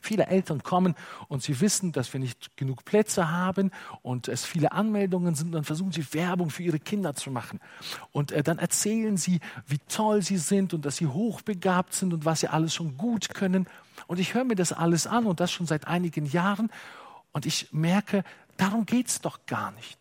Viele 0.00 0.26
Eltern 0.26 0.62
kommen 0.62 0.94
und 1.28 1.42
sie 1.42 1.60
wissen, 1.60 1.92
dass 1.92 2.12
wir 2.12 2.20
nicht 2.20 2.56
genug 2.56 2.84
Plätze 2.84 3.30
haben 3.30 3.70
und 4.02 4.28
es 4.28 4.44
viele 4.44 4.72
Anmeldungen 4.72 5.34
sind. 5.34 5.52
Dann 5.52 5.64
versuchen 5.64 5.92
sie 5.92 6.12
Werbung 6.14 6.50
für 6.50 6.62
ihre 6.62 6.78
Kinder 6.78 7.14
zu 7.14 7.30
machen. 7.30 7.60
Und 8.12 8.32
äh, 8.32 8.42
dann 8.42 8.58
erzählen 8.58 9.16
sie, 9.16 9.40
wie 9.66 9.78
toll 9.88 10.22
sie 10.22 10.38
sind 10.38 10.74
und 10.74 10.84
dass 10.84 10.96
sie 10.96 11.06
hochbegabt 11.06 11.94
sind 11.94 12.14
und 12.14 12.24
was 12.24 12.40
sie 12.40 12.48
alles 12.48 12.74
schon 12.74 12.96
gut 12.96 13.34
können. 13.34 13.66
Und 14.06 14.18
ich 14.18 14.34
höre 14.34 14.44
mir 14.44 14.56
das 14.56 14.72
alles 14.72 15.06
an 15.06 15.26
und 15.26 15.40
das 15.40 15.52
schon 15.52 15.66
seit 15.66 15.86
einigen 15.86 16.26
Jahren. 16.26 16.70
Und 17.32 17.46
ich 17.46 17.72
merke, 17.72 18.24
darum 18.56 18.86
geht 18.86 19.08
es 19.08 19.20
doch 19.20 19.46
gar 19.46 19.70
nicht. 19.72 19.98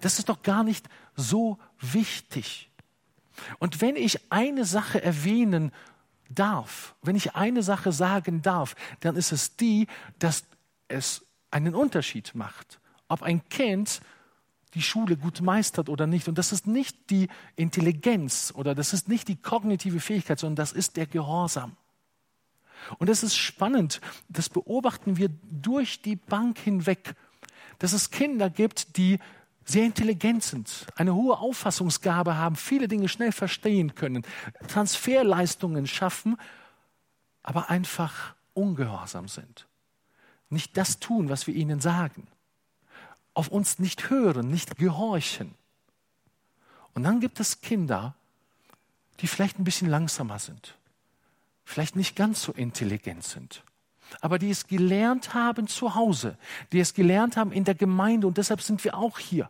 Das 0.00 0.18
ist 0.18 0.28
doch 0.28 0.42
gar 0.42 0.64
nicht 0.64 0.88
so 1.16 1.58
wichtig. 1.80 2.70
Und 3.58 3.80
wenn 3.80 3.96
ich 3.96 4.30
eine 4.30 4.64
Sache 4.64 5.02
erwähnen 5.02 5.72
darf, 6.34 6.94
wenn 7.02 7.16
ich 7.16 7.34
eine 7.34 7.62
Sache 7.62 7.92
sagen 7.92 8.42
darf, 8.42 8.74
dann 9.00 9.16
ist 9.16 9.32
es 9.32 9.56
die, 9.56 9.86
dass 10.18 10.44
es 10.88 11.26
einen 11.50 11.74
Unterschied 11.74 12.34
macht, 12.34 12.80
ob 13.08 13.22
ein 13.22 13.46
Kind 13.48 14.00
die 14.74 14.82
Schule 14.82 15.16
gut 15.16 15.40
meistert 15.42 15.88
oder 15.88 16.06
nicht. 16.06 16.28
Und 16.28 16.38
das 16.38 16.52
ist 16.52 16.66
nicht 16.66 17.10
die 17.10 17.28
Intelligenz 17.56 18.52
oder 18.56 18.74
das 18.74 18.92
ist 18.92 19.08
nicht 19.08 19.28
die 19.28 19.36
kognitive 19.36 20.00
Fähigkeit, 20.00 20.38
sondern 20.38 20.56
das 20.56 20.72
ist 20.72 20.96
der 20.96 21.06
Gehorsam. 21.06 21.76
Und 22.98 23.08
es 23.08 23.22
ist 23.22 23.36
spannend, 23.36 24.00
das 24.28 24.48
beobachten 24.48 25.16
wir 25.16 25.28
durch 25.50 26.02
die 26.02 26.16
Bank 26.16 26.58
hinweg, 26.58 27.14
dass 27.78 27.92
es 27.92 28.10
Kinder 28.10 28.50
gibt, 28.50 28.96
die 28.96 29.18
sehr 29.64 29.84
intelligent 29.84 30.42
sind, 30.42 30.86
eine 30.96 31.14
hohe 31.14 31.38
Auffassungsgabe 31.38 32.36
haben, 32.36 32.56
viele 32.56 32.88
Dinge 32.88 33.08
schnell 33.08 33.32
verstehen 33.32 33.94
können, 33.94 34.24
Transferleistungen 34.68 35.86
schaffen, 35.86 36.36
aber 37.42 37.70
einfach 37.70 38.34
ungehorsam 38.54 39.28
sind. 39.28 39.66
Nicht 40.50 40.76
das 40.76 40.98
tun, 40.98 41.28
was 41.28 41.46
wir 41.46 41.54
ihnen 41.54 41.80
sagen 41.80 42.26
auf 43.34 43.48
uns 43.48 43.78
nicht 43.78 44.10
hören, 44.10 44.48
nicht 44.48 44.76
gehorchen. 44.76 45.54
Und 46.94 47.04
dann 47.04 47.20
gibt 47.20 47.40
es 47.40 47.60
Kinder, 47.60 48.14
die 49.20 49.26
vielleicht 49.26 49.58
ein 49.58 49.64
bisschen 49.64 49.88
langsamer 49.88 50.38
sind, 50.38 50.76
vielleicht 51.64 51.96
nicht 51.96 52.16
ganz 52.16 52.42
so 52.42 52.52
intelligent 52.52 53.24
sind, 53.24 53.62
aber 54.20 54.38
die 54.38 54.50
es 54.50 54.66
gelernt 54.66 55.34
haben 55.34 55.66
zu 55.66 55.94
Hause, 55.94 56.36
die 56.72 56.80
es 56.80 56.94
gelernt 56.94 57.36
haben 57.36 57.52
in 57.52 57.64
der 57.64 57.74
Gemeinde 57.74 58.26
und 58.26 58.38
deshalb 58.38 58.60
sind 58.60 58.82
wir 58.84 58.96
auch 58.96 59.18
hier, 59.18 59.48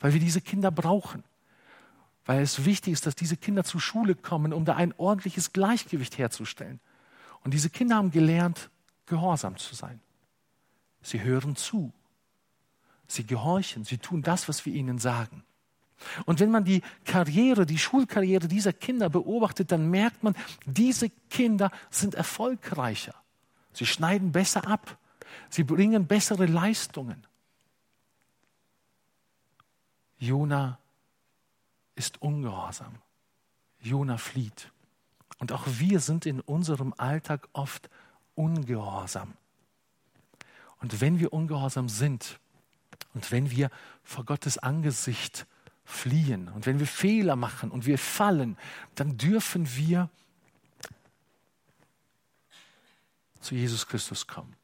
weil 0.00 0.12
wir 0.12 0.20
diese 0.20 0.40
Kinder 0.40 0.70
brauchen, 0.70 1.24
weil 2.24 2.42
es 2.42 2.64
wichtig 2.64 2.94
ist, 2.94 3.06
dass 3.06 3.14
diese 3.14 3.36
Kinder 3.36 3.64
zur 3.64 3.80
Schule 3.80 4.14
kommen, 4.14 4.52
um 4.52 4.64
da 4.64 4.76
ein 4.76 4.94
ordentliches 4.96 5.52
Gleichgewicht 5.52 6.18
herzustellen. 6.18 6.80
Und 7.44 7.54
diese 7.54 7.70
Kinder 7.70 7.96
haben 7.96 8.10
gelernt, 8.10 8.70
gehorsam 9.06 9.56
zu 9.56 9.74
sein. 9.74 10.00
Sie 11.02 11.20
hören 11.20 11.56
zu. 11.56 11.92
Sie 13.08 13.26
gehorchen, 13.26 13.84
sie 13.84 13.98
tun 13.98 14.22
das, 14.22 14.48
was 14.48 14.64
wir 14.64 14.72
ihnen 14.72 14.98
sagen. 14.98 15.44
Und 16.24 16.40
wenn 16.40 16.50
man 16.50 16.64
die 16.64 16.82
Karriere, 17.04 17.66
die 17.66 17.78
Schulkarriere 17.78 18.48
dieser 18.48 18.72
Kinder 18.72 19.08
beobachtet, 19.08 19.70
dann 19.72 19.90
merkt 19.90 20.22
man, 20.22 20.34
diese 20.66 21.10
Kinder 21.30 21.70
sind 21.90 22.14
erfolgreicher. 22.14 23.14
Sie 23.72 23.86
schneiden 23.86 24.32
besser 24.32 24.66
ab. 24.66 24.98
Sie 25.48 25.64
bringen 25.64 26.06
bessere 26.06 26.46
Leistungen. 26.46 27.26
Jona 30.18 30.78
ist 31.94 32.22
ungehorsam. 32.22 32.94
Jona 33.80 34.18
flieht. 34.18 34.70
Und 35.38 35.52
auch 35.52 35.64
wir 35.66 36.00
sind 36.00 36.26
in 36.26 36.40
unserem 36.40 36.94
Alltag 36.96 37.48
oft 37.52 37.90
ungehorsam. 38.34 39.34
Und 40.80 41.00
wenn 41.00 41.18
wir 41.18 41.32
ungehorsam 41.32 41.88
sind, 41.88 42.38
und 43.14 43.30
wenn 43.30 43.50
wir 43.50 43.70
vor 44.04 44.24
Gottes 44.24 44.58
Angesicht 44.58 45.46
fliehen 45.84 46.48
und 46.48 46.66
wenn 46.66 46.78
wir 46.78 46.86
Fehler 46.86 47.36
machen 47.36 47.70
und 47.70 47.86
wir 47.86 47.98
fallen, 47.98 48.56
dann 48.94 49.18
dürfen 49.18 49.74
wir 49.76 50.08
zu 53.42 53.54
Jesus 53.54 53.86
Christus 53.86 54.26
kommen. 54.26 54.54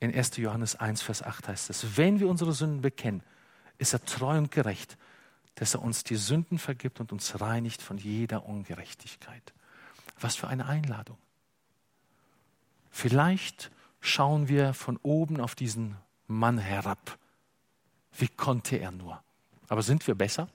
In 0.00 0.14
1. 0.14 0.36
Johannes 0.36 0.76
1, 0.76 1.02
Vers 1.02 1.22
8 1.22 1.48
heißt 1.48 1.70
es, 1.70 1.96
wenn 1.96 2.20
wir 2.20 2.28
unsere 2.28 2.52
Sünden 2.52 2.80
bekennen, 2.80 3.22
ist 3.78 3.92
er 3.92 4.04
treu 4.04 4.36
und 4.36 4.50
gerecht, 4.50 4.98
dass 5.54 5.74
er 5.74 5.82
uns 5.82 6.04
die 6.04 6.16
Sünden 6.16 6.58
vergibt 6.58 7.00
und 7.00 7.12
uns 7.12 7.40
reinigt 7.40 7.80
von 7.80 7.96
jeder 7.96 8.46
Ungerechtigkeit. 8.46 9.54
Was 10.20 10.36
für 10.36 10.48
eine 10.48 10.66
Einladung. 10.66 11.18
Vielleicht 12.90 13.70
schauen 14.00 14.48
wir 14.48 14.74
von 14.74 14.98
oben 15.02 15.40
auf 15.40 15.54
diesen 15.54 15.96
Mann 16.26 16.58
herab 16.58 17.18
wie 18.18 18.28
konnte 18.28 18.76
er 18.76 18.90
nur? 18.90 19.22
Aber 19.68 19.82
sind 19.82 20.06
wir 20.06 20.14
besser? 20.14 20.48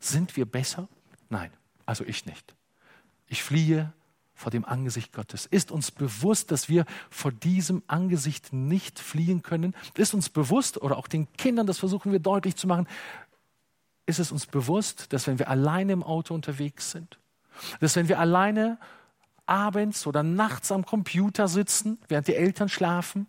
Sind 0.00 0.36
wir 0.36 0.46
besser? 0.46 0.88
Nein, 1.28 1.52
also 1.86 2.04
ich 2.04 2.26
nicht. 2.26 2.54
Ich 3.28 3.42
fliehe 3.42 3.92
vor 4.42 4.50
dem 4.50 4.64
Angesicht 4.64 5.12
Gottes. 5.12 5.46
Ist 5.46 5.70
uns 5.70 5.92
bewusst, 5.92 6.50
dass 6.50 6.68
wir 6.68 6.84
vor 7.10 7.30
diesem 7.30 7.82
Angesicht 7.86 8.52
nicht 8.52 8.98
fliehen 8.98 9.42
können? 9.42 9.74
Ist 9.96 10.14
uns 10.14 10.28
bewusst, 10.28 10.82
oder 10.82 10.98
auch 10.98 11.06
den 11.06 11.32
Kindern, 11.34 11.66
das 11.66 11.78
versuchen 11.78 12.10
wir 12.10 12.18
deutlich 12.18 12.56
zu 12.56 12.66
machen, 12.66 12.88
ist 14.04 14.18
es 14.18 14.32
uns 14.32 14.46
bewusst, 14.46 15.12
dass 15.12 15.28
wenn 15.28 15.38
wir 15.38 15.48
alleine 15.48 15.92
im 15.92 16.02
Auto 16.02 16.34
unterwegs 16.34 16.90
sind, 16.90 17.18
dass 17.78 17.94
wenn 17.94 18.08
wir 18.08 18.18
alleine 18.18 18.78
abends 19.46 20.08
oder 20.08 20.24
nachts 20.24 20.72
am 20.72 20.84
Computer 20.84 21.46
sitzen, 21.46 21.98
während 22.08 22.26
die 22.26 22.34
Eltern 22.34 22.68
schlafen, 22.68 23.28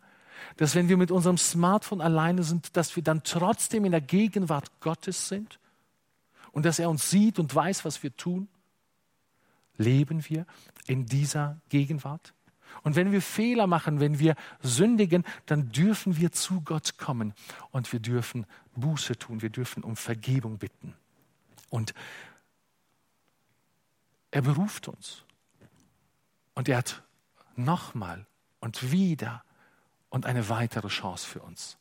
dass 0.58 0.74
wenn 0.74 0.90
wir 0.90 0.98
mit 0.98 1.12
unserem 1.12 1.38
Smartphone 1.38 2.02
alleine 2.02 2.42
sind, 2.42 2.76
dass 2.76 2.96
wir 2.96 3.04
dann 3.04 3.22
trotzdem 3.24 3.86
in 3.86 3.92
der 3.92 4.02
Gegenwart 4.02 4.72
Gottes 4.80 5.28
sind 5.28 5.60
und 6.52 6.66
dass 6.66 6.80
er 6.80 6.90
uns 6.90 7.12
sieht 7.12 7.38
und 7.38 7.54
weiß, 7.54 7.86
was 7.86 8.02
wir 8.02 8.18
tun? 8.18 8.48
Leben 9.78 10.28
wir 10.30 10.46
in 10.88 11.06
dieser 11.06 11.60
Gegenwart? 11.70 12.34
Und 12.82 12.96
wenn 12.96 13.12
wir 13.12 13.22
Fehler 13.22 13.68
machen, 13.68 14.00
wenn 14.00 14.20
wir 14.20 14.36
sündigen, 14.62 15.24
dann 15.46 15.72
dürfen 15.72 16.18
wir 16.18 16.32
zu 16.32 16.62
Gott 16.62 16.98
kommen 16.98 17.34
und 17.72 17.92
wir 17.94 18.00
dürfen 18.00 18.46
Buße 18.76 19.18
tun, 19.18 19.42
wir 19.42 19.50
dürfen 19.50 19.84
um 19.84 19.96
Vergebung 19.96 20.58
bitten. 20.58 20.96
Und 21.70 21.94
er 24.32 24.42
beruft 24.42 24.88
uns. 24.88 25.24
Und 26.56 26.68
er 26.68 26.78
hat 26.78 27.04
nochmal 27.56 28.26
und 28.60 28.92
wieder 28.92 29.44
und 30.10 30.26
eine 30.26 30.50
weitere 30.50 30.88
Chance 30.88 31.28
für 31.28 31.42
uns. 31.42 31.78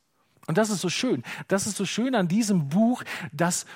Und 0.47 0.59
das 0.59 0.71
ist 0.71 0.81
so 0.81 0.89
schön. 0.89 1.23
Das 1.49 1.67
ist 1.67 1.77
so 1.77 1.87
schön 1.87 2.15
an 2.15 2.29
diesem 2.29 2.69
Buch, 2.69 3.05
dass, 3.33 3.67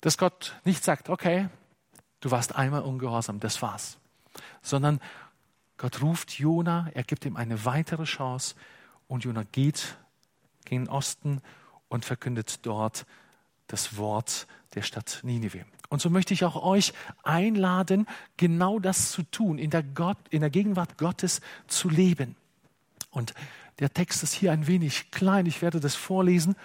dass 0.00 0.16
Gott 0.16 0.54
nicht 0.64 0.84
sagt, 0.84 1.08
okay, 1.08 1.48
du 2.20 2.30
warst 2.30 2.56
einmal 2.56 2.82
ungehorsam, 2.82 3.40
das 3.40 3.62
war's. 3.62 3.98
Sondern 4.62 5.00
Gott 5.76 6.02
ruft 6.02 6.38
Jona, 6.38 6.88
er 6.94 7.02
gibt 7.02 7.24
ihm 7.24 7.36
eine 7.36 7.64
weitere 7.64 8.04
Chance 8.04 8.54
und 9.08 9.24
Jona 9.24 9.44
geht 9.52 9.96
gen 10.64 10.88
Osten 10.88 11.42
und 11.88 12.04
verkündet 12.04 12.64
dort 12.66 13.06
das 13.66 13.96
Wort 13.96 14.46
der 14.74 14.82
Stadt 14.82 15.20
Ninive. 15.22 15.64
Und 15.88 16.00
so 16.00 16.10
möchte 16.10 16.34
ich 16.34 16.44
auch 16.44 16.62
euch 16.62 16.92
einladen, 17.22 18.06
genau 18.36 18.78
das 18.78 19.12
zu 19.12 19.22
tun, 19.22 19.58
in 19.58 19.70
der, 19.70 19.82
Gott, 19.82 20.18
in 20.30 20.40
der 20.40 20.50
Gegenwart 20.50 20.98
Gottes 20.98 21.40
zu 21.68 21.88
leben. 21.88 22.34
Und 23.10 23.34
der 23.78 23.92
Text 23.92 24.22
ist 24.22 24.32
hier 24.32 24.52
ein 24.52 24.66
wenig 24.66 25.10
klein, 25.10 25.46
ich 25.46 25.62
werde 25.62 25.80
das 25.80 25.94
vorlesen. 25.94 26.56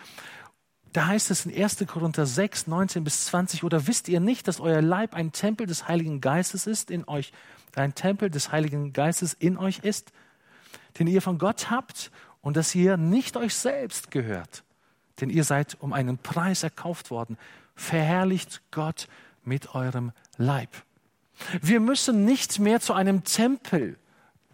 Da 0.94 1.08
heißt 1.08 1.32
es 1.32 1.46
in 1.46 1.64
1. 1.64 1.86
Korinther 1.88 2.26
6, 2.26 2.68
19 2.68 3.04
bis 3.04 3.26
20, 3.26 3.64
oder 3.64 3.88
wisst 3.88 4.10
ihr 4.10 4.20
nicht, 4.20 4.48
dass 4.48 4.60
euer 4.60 4.82
Leib 4.82 5.14
ein 5.14 5.32
Tempel 5.32 5.66
des 5.66 5.88
Heiligen 5.88 6.20
Geistes 6.20 6.68
ist 6.68 6.92
in 6.92 7.08
euch, 7.08 7.32
ein 7.76 7.96
Tempel 7.96 8.30
des 8.30 8.52
Heiligen 8.52 8.92
Geistes 8.92 9.34
in 9.34 9.58
euch 9.58 9.80
ist, 9.80 10.12
den 11.00 11.08
ihr 11.08 11.22
von 11.22 11.38
Gott 11.38 11.70
habt 11.70 12.12
und 12.42 12.58
dass 12.58 12.76
ihr 12.76 12.98
nicht 12.98 13.38
euch 13.38 13.56
selbst 13.56 14.12
gehört, 14.12 14.64
denn 15.22 15.30
ihr 15.30 15.46
seid 15.46 15.78
um 15.80 15.94
einen 15.94 16.18
Preis 16.18 16.64
erkauft 16.64 17.10
worden. 17.10 17.38
Verherrlicht 17.76 18.62
Gott 18.72 19.08
mit 19.44 19.74
eurem 19.74 20.12
Leib. 20.38 20.70
Wir 21.62 21.80
müssen 21.80 22.26
nicht 22.26 22.60
mehr 22.60 22.82
zu 22.82 22.94
einem 22.94 23.24
Tempel 23.24 23.98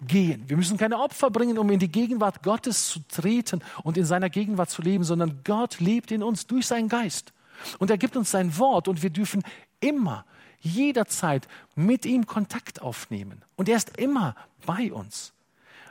gehen. 0.02 0.44
Wir 0.48 0.58
müssen 0.58 0.78
keine 0.78 1.00
Opfer 1.00 1.30
bringen, 1.30 1.58
um 1.58 1.70
in 1.70 1.80
die 1.80 1.92
Gegenwart 1.92 2.44
Gottes 2.44 2.88
zu 2.88 3.00
treten 3.08 3.62
und 3.84 3.98
in 3.98 4.06
seiner 4.06 4.30
Gegenwart 4.30 4.70
zu 4.70 4.82
leben, 4.82 5.04
sondern 5.04 5.42
Gott 5.44 5.80
lebt 5.80 6.12
in 6.12 6.24
uns 6.24 6.48
durch 6.48 6.68
seinen 6.68 6.90
Geist. 6.90 7.34
Und 7.80 7.90
er 7.90 7.98
gibt 7.98 8.16
uns 8.16 8.32
sein 8.32 8.58
Wort 8.58 8.88
und 8.88 9.02
wir 9.02 9.10
dürfen 9.10 9.44
immer, 9.80 10.26
jederzeit 10.60 11.48
mit 11.76 12.06
ihm 12.06 12.26
Kontakt 12.26 12.82
aufnehmen. 12.82 13.44
Und 13.56 13.70
er 13.70 13.78
ist 13.78 13.98
immer 13.98 14.36
bei 14.66 14.92
uns. 14.92 15.34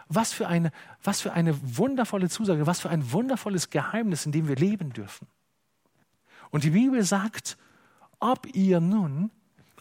Was 0.08 0.32
für 0.32 0.46
eine, 0.46 0.70
was 1.02 1.20
für 1.20 1.32
eine 1.32 1.56
wundervolle 1.76 2.28
Zusage, 2.28 2.66
was 2.66 2.80
für 2.80 2.90
ein 2.90 3.12
wundervolles 3.12 3.70
Geheimnis, 3.70 4.26
in 4.26 4.32
dem 4.32 4.48
wir 4.48 4.56
leben 4.56 4.92
dürfen. 4.92 5.26
Und 6.50 6.64
die 6.64 6.70
Bibel 6.70 7.02
sagt, 7.02 7.56
ob 8.20 8.46
ihr 8.54 8.80
nun, 8.80 9.30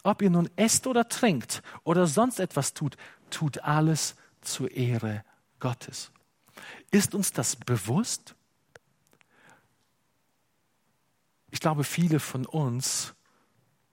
ob 0.04 0.22
ihr 0.22 0.30
nun 0.30 0.50
esst 0.56 0.88
oder 0.88 1.08
trinkt 1.08 1.62
oder 1.84 2.08
sonst 2.08 2.40
etwas 2.40 2.74
tut, 2.74 2.98
tut 3.30 3.60
alles 3.60 4.15
zur 4.42 4.71
Ehre 4.71 5.23
Gottes. 5.60 6.12
Ist 6.92 7.15
uns 7.15 7.32
das 7.32 7.56
bewusst? 7.56 8.36
Ich 11.52 11.60
glaube, 11.60 11.84
viele 11.84 12.19
von 12.19 12.46
uns 12.46 13.13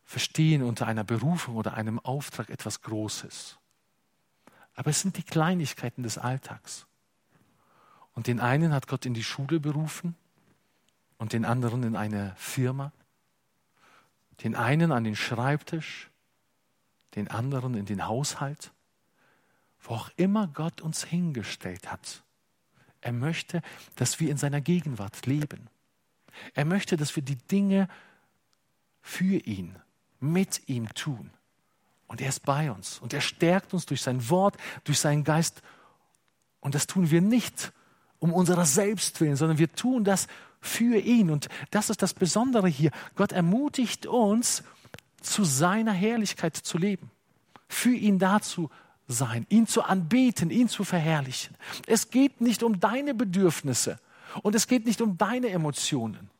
verstehen 0.04 0.62
unter 0.62 0.86
einer 0.86 1.04
Berufung 1.04 1.56
oder 1.56 1.74
einem 1.74 1.98
Auftrag 1.98 2.50
etwas 2.50 2.82
Großes. 2.82 3.58
Aber 4.74 4.90
es 4.90 5.00
sind 5.00 5.16
die 5.16 5.22
Kleinigkeiten 5.22 6.02
des 6.02 6.18
Alltags. 6.18 6.86
Und 8.14 8.26
den 8.26 8.40
einen 8.40 8.72
hat 8.72 8.88
Gott 8.88 9.06
in 9.06 9.14
die 9.14 9.24
Schule 9.24 9.58
berufen 9.58 10.16
und 11.18 11.32
den 11.32 11.44
anderen 11.44 11.82
in 11.82 11.96
eine 11.96 12.34
Firma, 12.36 12.92
den 14.42 14.54
einen 14.54 14.92
an 14.92 15.04
den 15.04 15.16
Schreibtisch, 15.16 16.10
den 17.14 17.28
anderen 17.28 17.74
in 17.74 17.86
den 17.86 18.06
Haushalt 18.06 18.72
wo 19.82 19.94
auch 19.94 20.10
immer 20.16 20.46
Gott 20.48 20.80
uns 20.80 21.04
hingestellt 21.04 21.90
hat. 21.90 22.22
Er 23.00 23.12
möchte, 23.12 23.62
dass 23.96 24.20
wir 24.20 24.30
in 24.30 24.36
seiner 24.36 24.60
Gegenwart 24.60 25.26
leben. 25.26 25.68
Er 26.54 26.64
möchte, 26.64 26.96
dass 26.96 27.14
wir 27.16 27.22
die 27.22 27.36
Dinge 27.36 27.88
für 29.00 29.36
ihn, 29.44 29.76
mit 30.20 30.68
ihm 30.68 30.88
tun. 30.94 31.30
Und 32.06 32.20
er 32.20 32.28
ist 32.28 32.44
bei 32.44 32.70
uns 32.70 32.98
und 32.98 33.12
er 33.12 33.20
stärkt 33.20 33.74
uns 33.74 33.86
durch 33.86 34.02
sein 34.02 34.28
Wort, 34.30 34.56
durch 34.84 34.98
seinen 34.98 35.24
Geist. 35.24 35.62
Und 36.60 36.74
das 36.74 36.86
tun 36.86 37.10
wir 37.10 37.20
nicht 37.20 37.72
um 38.18 38.32
unserer 38.32 38.66
selbst 38.66 39.20
willen, 39.20 39.34
sondern 39.36 39.58
wir 39.58 39.72
tun 39.72 40.04
das 40.04 40.28
für 40.60 40.98
ihn. 40.98 41.30
Und 41.30 41.48
das 41.70 41.90
ist 41.90 42.02
das 42.02 42.14
Besondere 42.14 42.68
hier. 42.68 42.92
Gott 43.16 43.32
ermutigt 43.32 44.06
uns, 44.06 44.62
zu 45.22 45.44
seiner 45.44 45.92
Herrlichkeit 45.92 46.56
zu 46.56 46.78
leben, 46.78 47.10
für 47.68 47.94
ihn 47.94 48.18
da 48.18 48.40
zu 48.40 48.70
sein, 49.12 49.46
ihn 49.48 49.66
zu 49.66 49.82
anbeten, 49.82 50.50
ihn 50.50 50.68
zu 50.68 50.84
verherrlichen. 50.84 51.56
Es 51.86 52.10
geht 52.10 52.40
nicht 52.40 52.62
um 52.62 52.80
deine 52.80 53.14
Bedürfnisse 53.14 53.98
und 54.42 54.54
es 54.54 54.66
geht 54.66 54.86
nicht 54.86 55.00
um 55.00 55.16
deine 55.16 55.50
Emotionen. 55.50 56.30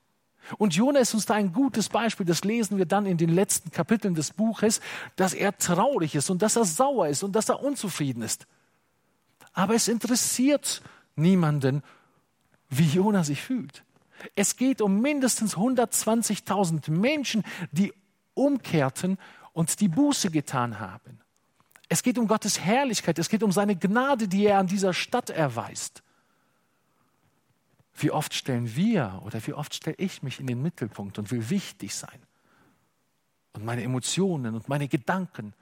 Und 0.58 0.74
Jona 0.74 0.98
ist 0.98 1.14
uns 1.14 1.26
da 1.26 1.34
ein 1.34 1.52
gutes 1.52 1.88
Beispiel, 1.88 2.26
das 2.26 2.42
lesen 2.42 2.76
wir 2.76 2.86
dann 2.86 3.06
in 3.06 3.16
den 3.16 3.30
letzten 3.30 3.70
Kapiteln 3.70 4.14
des 4.14 4.32
Buches, 4.32 4.80
dass 5.16 5.34
er 5.34 5.56
traurig 5.56 6.14
ist 6.14 6.30
und 6.30 6.42
dass 6.42 6.56
er 6.56 6.64
sauer 6.64 7.08
ist 7.08 7.22
und 7.22 7.32
dass 7.36 7.48
er 7.48 7.62
unzufrieden 7.62 8.22
ist. 8.22 8.46
Aber 9.52 9.74
es 9.74 9.88
interessiert 9.88 10.82
niemanden, 11.14 11.82
wie 12.68 12.88
Jona 12.88 13.22
sich 13.22 13.40
fühlt. 13.40 13.84
Es 14.34 14.56
geht 14.56 14.80
um 14.80 15.00
mindestens 15.00 15.56
120.000 15.56 16.90
Menschen, 16.90 17.44
die 17.70 17.92
umkehrten 18.34 19.18
und 19.52 19.80
die 19.80 19.88
Buße 19.88 20.30
getan 20.30 20.80
haben. 20.80 21.21
Es 21.93 22.03
geht 22.03 22.16
um 22.16 22.26
Gottes 22.26 22.59
Herrlichkeit, 22.59 23.18
es 23.18 23.28
geht 23.28 23.43
um 23.43 23.53
seine 23.53 23.76
Gnade, 23.76 24.26
die 24.26 24.47
er 24.47 24.59
an 24.59 24.66
dieser 24.66 24.95
Stadt 24.95 25.28
erweist. 25.28 26.03
Wie 27.95 28.11
oft 28.11 28.32
stellen 28.32 28.74
wir 28.74 29.20
oder 29.26 29.47
wie 29.47 29.53
oft 29.53 29.74
stelle 29.74 29.97
ich 29.99 30.22
mich 30.22 30.40
in 30.40 30.47
den 30.47 30.62
Mittelpunkt 30.62 31.18
und 31.18 31.30
will 31.30 31.51
wichtig 31.51 31.95
sein? 31.95 32.18
Und 33.53 33.66
meine 33.66 33.82
Emotionen 33.82 34.55
und 34.55 34.70
meine 34.70 34.88
Gedanken 34.88 35.53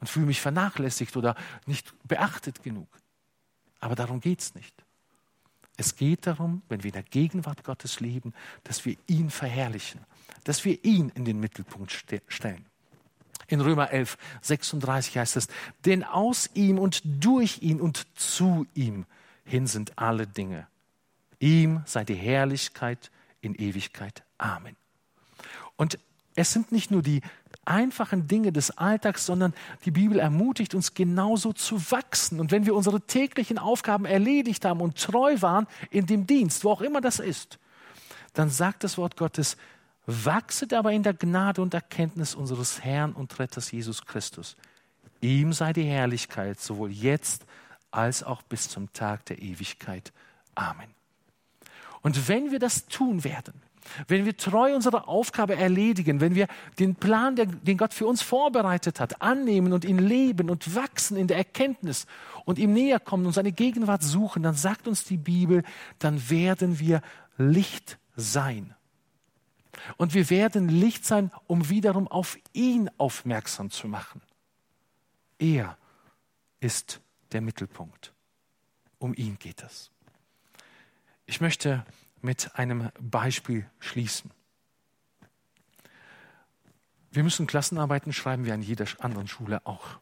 und 0.00 0.08
fühle 0.08 0.24
mich 0.24 0.40
vernachlässigt 0.40 1.18
oder 1.18 1.36
nicht 1.66 1.92
beachtet 2.08 2.62
genug. 2.62 2.88
Aber 3.78 3.94
darum 3.94 4.20
geht 4.20 4.40
es 4.40 4.54
nicht. 4.54 4.86
Es 5.76 5.96
geht 5.96 6.26
darum, 6.26 6.62
wenn 6.70 6.82
wir 6.82 6.88
in 6.88 6.94
der 6.94 7.02
Gegenwart 7.02 7.62
Gottes 7.62 8.00
leben, 8.00 8.32
dass 8.62 8.86
wir 8.86 8.96
ihn 9.06 9.28
verherrlichen, 9.28 10.00
dass 10.44 10.64
wir 10.64 10.82
ihn 10.82 11.10
in 11.10 11.26
den 11.26 11.40
Mittelpunkt 11.40 11.92
ste 11.92 12.22
stellen. 12.26 12.64
In 13.48 13.60
Römer 13.60 13.90
11, 13.90 14.16
36 14.42 15.18
heißt 15.18 15.36
es, 15.36 15.48
denn 15.84 16.04
aus 16.04 16.50
ihm 16.54 16.78
und 16.78 17.02
durch 17.04 17.62
ihn 17.62 17.80
und 17.80 18.06
zu 18.18 18.66
ihm 18.74 19.06
hin 19.44 19.66
sind 19.66 19.98
alle 19.98 20.26
Dinge. 20.26 20.66
Ihm 21.38 21.82
sei 21.84 22.04
die 22.04 22.14
Herrlichkeit 22.14 23.10
in 23.40 23.54
Ewigkeit. 23.54 24.22
Amen. 24.38 24.76
Und 25.76 25.98
es 26.36 26.52
sind 26.52 26.72
nicht 26.72 26.90
nur 26.90 27.02
die 27.02 27.20
einfachen 27.64 28.26
Dinge 28.26 28.52
des 28.52 28.76
Alltags, 28.76 29.26
sondern 29.26 29.54
die 29.84 29.90
Bibel 29.90 30.18
ermutigt 30.18 30.74
uns 30.74 30.94
genauso 30.94 31.52
zu 31.52 31.90
wachsen. 31.90 32.40
Und 32.40 32.50
wenn 32.50 32.66
wir 32.66 32.74
unsere 32.74 33.00
täglichen 33.00 33.58
Aufgaben 33.58 34.04
erledigt 34.04 34.64
haben 34.64 34.80
und 34.80 34.98
treu 34.98 35.36
waren 35.40 35.66
in 35.90 36.06
dem 36.06 36.26
Dienst, 36.26 36.64
wo 36.64 36.70
auch 36.70 36.80
immer 36.80 37.00
das 37.00 37.20
ist, 37.20 37.58
dann 38.32 38.50
sagt 38.50 38.82
das 38.84 38.98
Wort 38.98 39.16
Gottes, 39.16 39.56
wachset 40.06 40.72
aber 40.72 40.92
in 40.92 41.02
der 41.02 41.14
Gnade 41.14 41.62
und 41.62 41.74
Erkenntnis 41.74 42.34
unseres 42.34 42.82
Herrn 42.82 43.12
und 43.12 43.38
Retters 43.38 43.70
Jesus 43.70 44.04
Christus. 44.04 44.56
Ihm 45.20 45.52
sei 45.52 45.72
die 45.72 45.84
Herrlichkeit 45.84 46.60
sowohl 46.60 46.90
jetzt 46.90 47.46
als 47.90 48.22
auch 48.22 48.42
bis 48.42 48.68
zum 48.68 48.92
Tag 48.92 49.24
der 49.26 49.40
Ewigkeit. 49.40 50.12
Amen. 50.54 50.90
Und 52.02 52.28
wenn 52.28 52.50
wir 52.50 52.58
das 52.58 52.86
tun 52.86 53.24
werden, 53.24 53.54
wenn 54.08 54.24
wir 54.24 54.36
treu 54.36 54.74
unsere 54.74 55.08
Aufgabe 55.08 55.56
erledigen, 55.56 56.20
wenn 56.20 56.34
wir 56.34 56.48
den 56.78 56.94
Plan, 56.94 57.36
den 57.36 57.76
Gott 57.76 57.94
für 57.94 58.06
uns 58.06 58.22
vorbereitet 58.22 59.00
hat, 59.00 59.22
annehmen 59.22 59.72
und 59.72 59.84
ihn 59.84 59.98
leben 59.98 60.50
und 60.50 60.74
wachsen 60.74 61.16
in 61.16 61.26
der 61.26 61.36
Erkenntnis 61.36 62.06
und 62.44 62.58
ihm 62.58 62.72
näher 62.72 63.00
kommen 63.00 63.26
und 63.26 63.32
seine 63.32 63.52
Gegenwart 63.52 64.02
suchen, 64.02 64.42
dann 64.42 64.54
sagt 64.54 64.88
uns 64.88 65.04
die 65.04 65.16
Bibel, 65.16 65.62
dann 65.98 66.28
werden 66.30 66.78
wir 66.78 67.02
Licht 67.36 67.98
sein. 68.16 68.73
Und 69.96 70.14
wir 70.14 70.30
werden 70.30 70.68
Licht 70.68 71.04
sein, 71.04 71.30
um 71.46 71.68
wiederum 71.68 72.08
auf 72.08 72.38
ihn 72.52 72.90
aufmerksam 72.98 73.70
zu 73.70 73.88
machen. 73.88 74.20
Er 75.38 75.76
ist 76.60 77.00
der 77.32 77.40
Mittelpunkt. 77.40 78.12
Um 78.98 79.14
ihn 79.14 79.38
geht 79.38 79.62
es. 79.62 79.90
Ich 81.26 81.40
möchte 81.40 81.84
mit 82.22 82.54
einem 82.54 82.90
Beispiel 83.00 83.68
schließen. 83.78 84.30
Wir 87.10 87.22
müssen 87.22 87.46
Klassenarbeiten 87.46 88.12
schreiben 88.12 88.44
wie 88.44 88.52
an 88.52 88.62
jeder 88.62 88.86
anderen 88.98 89.28
Schule 89.28 89.64
auch. 89.66 89.98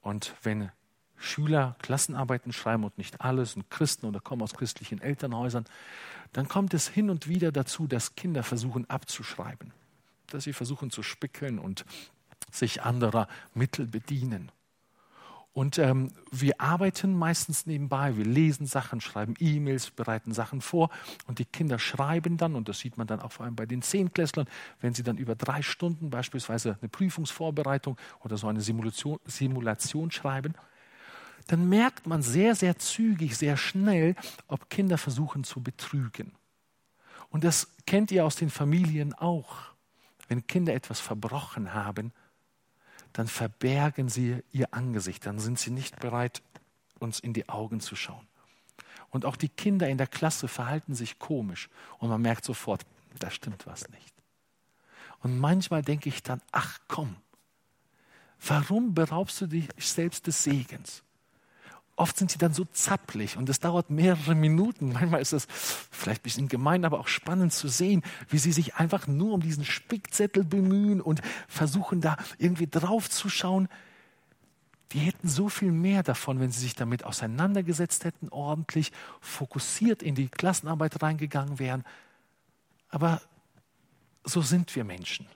Und 0.00 0.34
wenn 0.42 0.70
Schüler 1.18 1.76
Klassenarbeiten 1.82 2.52
schreiben 2.52 2.84
und 2.84 2.96
nicht 2.98 3.20
alle 3.20 3.44
sind 3.44 3.70
Christen 3.70 4.06
oder 4.06 4.20
kommen 4.20 4.42
aus 4.42 4.54
christlichen 4.54 5.00
Elternhäusern, 5.00 5.64
dann 6.32 6.48
kommt 6.48 6.74
es 6.74 6.88
hin 6.88 7.10
und 7.10 7.28
wieder 7.28 7.52
dazu, 7.52 7.86
dass 7.86 8.14
Kinder 8.14 8.42
versuchen 8.42 8.88
abzuschreiben, 8.88 9.72
dass 10.28 10.44
sie 10.44 10.52
versuchen 10.52 10.90
zu 10.90 11.02
spickeln 11.02 11.58
und 11.58 11.84
sich 12.50 12.82
anderer 12.82 13.28
Mittel 13.54 13.86
bedienen. 13.86 14.50
Und 15.58 15.76
ähm, 15.78 16.12
wir 16.30 16.60
arbeiten 16.60 17.16
meistens 17.16 17.66
nebenbei. 17.66 18.16
Wir 18.16 18.24
lesen 18.24 18.66
Sachen, 18.66 19.00
schreiben 19.00 19.34
E-Mails, 19.40 19.90
bereiten 19.90 20.32
Sachen 20.32 20.60
vor. 20.60 20.88
Und 21.26 21.40
die 21.40 21.46
Kinder 21.46 21.80
schreiben 21.80 22.36
dann, 22.36 22.54
und 22.54 22.68
das 22.68 22.78
sieht 22.78 22.96
man 22.96 23.08
dann 23.08 23.20
auch 23.20 23.32
vor 23.32 23.44
allem 23.44 23.56
bei 23.56 23.66
den 23.66 23.82
Zehnklässlern, 23.82 24.46
wenn 24.80 24.94
sie 24.94 25.02
dann 25.02 25.18
über 25.18 25.34
drei 25.34 25.62
Stunden 25.62 26.10
beispielsweise 26.10 26.78
eine 26.80 26.88
Prüfungsvorbereitung 26.88 27.96
oder 28.20 28.36
so 28.36 28.46
eine 28.46 28.60
Simulation, 28.60 29.18
Simulation 29.24 30.12
schreiben, 30.12 30.54
dann 31.48 31.68
merkt 31.68 32.06
man 32.06 32.22
sehr, 32.22 32.54
sehr 32.54 32.78
zügig, 32.78 33.36
sehr 33.36 33.56
schnell, 33.56 34.14
ob 34.46 34.68
Kinder 34.68 34.98
versuchen 34.98 35.44
zu 35.44 35.62
betrügen. 35.62 36.32
Und 37.30 37.42
das 37.42 37.68
kennt 37.86 38.10
ihr 38.10 38.24
aus 38.24 38.36
den 38.36 38.50
Familien 38.50 39.14
auch. 39.14 39.56
Wenn 40.28 40.46
Kinder 40.46 40.74
etwas 40.74 41.00
verbrochen 41.00 41.72
haben, 41.72 42.12
dann 43.14 43.28
verbergen 43.28 44.10
sie 44.10 44.42
ihr 44.52 44.74
Angesicht, 44.74 45.24
dann 45.24 45.38
sind 45.38 45.58
sie 45.58 45.70
nicht 45.70 45.98
bereit, 46.00 46.42
uns 46.98 47.18
in 47.18 47.32
die 47.32 47.48
Augen 47.48 47.80
zu 47.80 47.96
schauen. 47.96 48.26
Und 49.08 49.24
auch 49.24 49.36
die 49.36 49.48
Kinder 49.48 49.88
in 49.88 49.96
der 49.96 50.06
Klasse 50.06 50.48
verhalten 50.48 50.94
sich 50.94 51.18
komisch 51.18 51.70
und 51.98 52.10
man 52.10 52.20
merkt 52.20 52.44
sofort, 52.44 52.84
da 53.18 53.30
stimmt 53.30 53.66
was 53.66 53.88
nicht. 53.88 54.14
Und 55.20 55.38
manchmal 55.38 55.80
denke 55.80 56.10
ich 56.10 56.22
dann, 56.22 56.42
ach 56.52 56.78
komm, 56.88 57.16
warum 58.46 58.92
beraubst 58.92 59.40
du 59.40 59.46
dich 59.46 59.68
selbst 59.78 60.26
des 60.26 60.42
Segens? 60.42 61.02
Oft 61.98 62.16
sind 62.16 62.30
sie 62.30 62.38
dann 62.38 62.52
so 62.52 62.64
zappelig 62.64 63.36
und 63.36 63.48
es 63.48 63.60
dauert 63.60 63.90
mehrere 63.90 64.34
Minuten. 64.34 64.92
Manchmal 64.92 65.20
ist 65.20 65.32
es 65.32 65.46
vielleicht 65.90 66.20
ein 66.20 66.24
bisschen 66.24 66.48
gemein, 66.48 66.84
aber 66.84 67.00
auch 67.00 67.08
spannend 67.08 67.52
zu 67.52 67.68
sehen, 67.68 68.02
wie 68.28 68.38
sie 68.38 68.52
sich 68.52 68.76
einfach 68.76 69.06
nur 69.06 69.34
um 69.34 69.40
diesen 69.40 69.64
Spickzettel 69.64 70.44
bemühen 70.44 71.00
und 71.00 71.20
versuchen 71.48 72.00
da 72.00 72.16
irgendwie 72.38 72.66
drauf 72.66 73.10
zu 73.10 73.28
schauen. 73.28 73.68
Die 74.92 75.00
hätten 75.00 75.28
so 75.28 75.48
viel 75.48 75.72
mehr 75.72 76.02
davon, 76.02 76.40
wenn 76.40 76.50
sie 76.50 76.60
sich 76.60 76.74
damit 76.74 77.04
auseinandergesetzt 77.04 78.04
hätten, 78.04 78.28
ordentlich 78.30 78.92
fokussiert 79.20 80.02
in 80.02 80.14
die 80.14 80.28
Klassenarbeit 80.28 81.02
reingegangen 81.02 81.58
wären. 81.58 81.84
Aber 82.88 83.20
so 84.24 84.40
sind 84.40 84.74
wir 84.74 84.84
Menschen. 84.84 85.26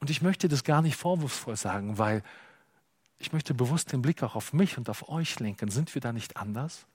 Und 0.00 0.10
ich 0.10 0.22
möchte 0.22 0.48
das 0.48 0.62
gar 0.64 0.82
nicht 0.82 0.96
vorwurfsvoll 0.96 1.56
sagen, 1.56 1.98
weil 1.98 2.22
ich 3.22 3.32
möchte 3.32 3.54
bewusst 3.54 3.92
den 3.92 4.02
Blick 4.02 4.22
auch 4.22 4.34
auf 4.34 4.52
mich 4.52 4.76
und 4.78 4.90
auf 4.90 5.08
euch 5.08 5.38
lenken. 5.38 5.70
Sind 5.70 5.94
wir 5.94 6.02
da 6.02 6.12
nicht 6.12 6.36
anders? 6.36 6.86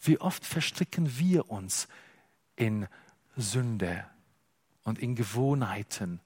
Wie 0.00 0.20
oft 0.20 0.44
verstricken 0.44 1.16
wir 1.18 1.48
uns 1.48 1.86
in 2.56 2.88
Sünde 3.36 4.04
und 4.82 4.98
in 4.98 5.14
Gewohnheiten 5.14 6.20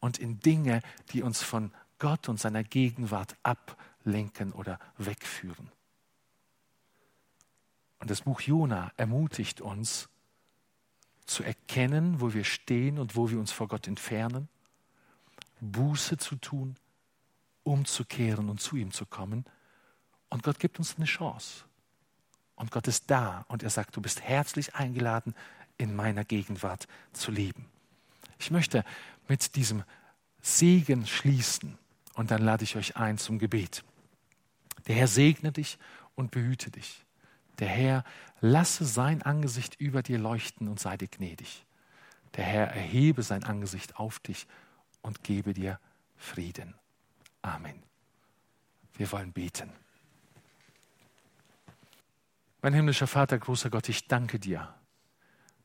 und 0.00 0.18
in 0.18 0.38
Dinge, 0.40 0.82
die 1.12 1.22
uns 1.22 1.42
von 1.42 1.72
Gott 1.98 2.28
und 2.28 2.38
seiner 2.38 2.62
Gegenwart 2.62 3.36
ablenken 3.42 4.52
oder 4.52 4.78
wegführen. 4.98 5.72
Und 7.98 8.10
das 8.10 8.20
Buch 8.20 8.42
Jona 8.42 8.92
ermutigt 8.96 9.62
uns, 9.62 10.10
zu 11.24 11.42
erkennen, 11.42 12.20
wo 12.20 12.34
wir 12.34 12.44
stehen 12.44 12.98
und 12.98 13.16
wo 13.16 13.30
wir 13.30 13.38
uns 13.40 13.50
vor 13.50 13.66
Gott 13.66 13.88
entfernen, 13.88 14.48
Buße 15.60 16.18
zu 16.18 16.36
tun, 16.36 16.76
umzukehren 17.66 18.48
und 18.48 18.60
zu 18.60 18.76
ihm 18.76 18.92
zu 18.92 19.04
kommen. 19.06 19.44
Und 20.28 20.42
Gott 20.42 20.58
gibt 20.58 20.78
uns 20.78 20.96
eine 20.96 21.06
Chance. 21.06 21.64
Und 22.54 22.70
Gott 22.70 22.86
ist 22.86 23.10
da 23.10 23.44
und 23.48 23.62
er 23.62 23.70
sagt, 23.70 23.96
du 23.96 24.00
bist 24.00 24.22
herzlich 24.22 24.74
eingeladen, 24.74 25.34
in 25.76 25.94
meiner 25.94 26.24
Gegenwart 26.24 26.88
zu 27.12 27.30
leben. 27.30 27.66
Ich 28.38 28.50
möchte 28.50 28.84
mit 29.28 29.56
diesem 29.56 29.84
Segen 30.40 31.06
schließen 31.06 31.76
und 32.14 32.30
dann 32.30 32.42
lade 32.42 32.64
ich 32.64 32.76
euch 32.76 32.96
ein 32.96 33.18
zum 33.18 33.38
Gebet. 33.38 33.84
Der 34.86 34.94
Herr 34.94 35.08
segne 35.08 35.52
dich 35.52 35.78
und 36.14 36.30
behüte 36.30 36.70
dich. 36.70 37.04
Der 37.58 37.68
Herr 37.68 38.04
lasse 38.40 38.84
sein 38.84 39.22
Angesicht 39.22 39.80
über 39.80 40.02
dir 40.02 40.18
leuchten 40.18 40.68
und 40.68 40.80
sei 40.80 40.96
dir 40.96 41.08
gnädig. 41.08 41.66
Der 42.36 42.44
Herr 42.44 42.66
erhebe 42.68 43.22
sein 43.22 43.44
Angesicht 43.44 43.96
auf 43.96 44.18
dich 44.20 44.46
und 45.02 45.24
gebe 45.24 45.52
dir 45.52 45.78
Frieden. 46.16 46.74
Amen. 47.46 47.80
Wir 48.94 49.10
wollen 49.12 49.32
beten. 49.32 49.70
Mein 52.60 52.74
himmlischer 52.74 53.06
Vater, 53.06 53.38
großer 53.38 53.70
Gott, 53.70 53.88
ich 53.88 54.08
danke 54.08 54.40
dir, 54.40 54.74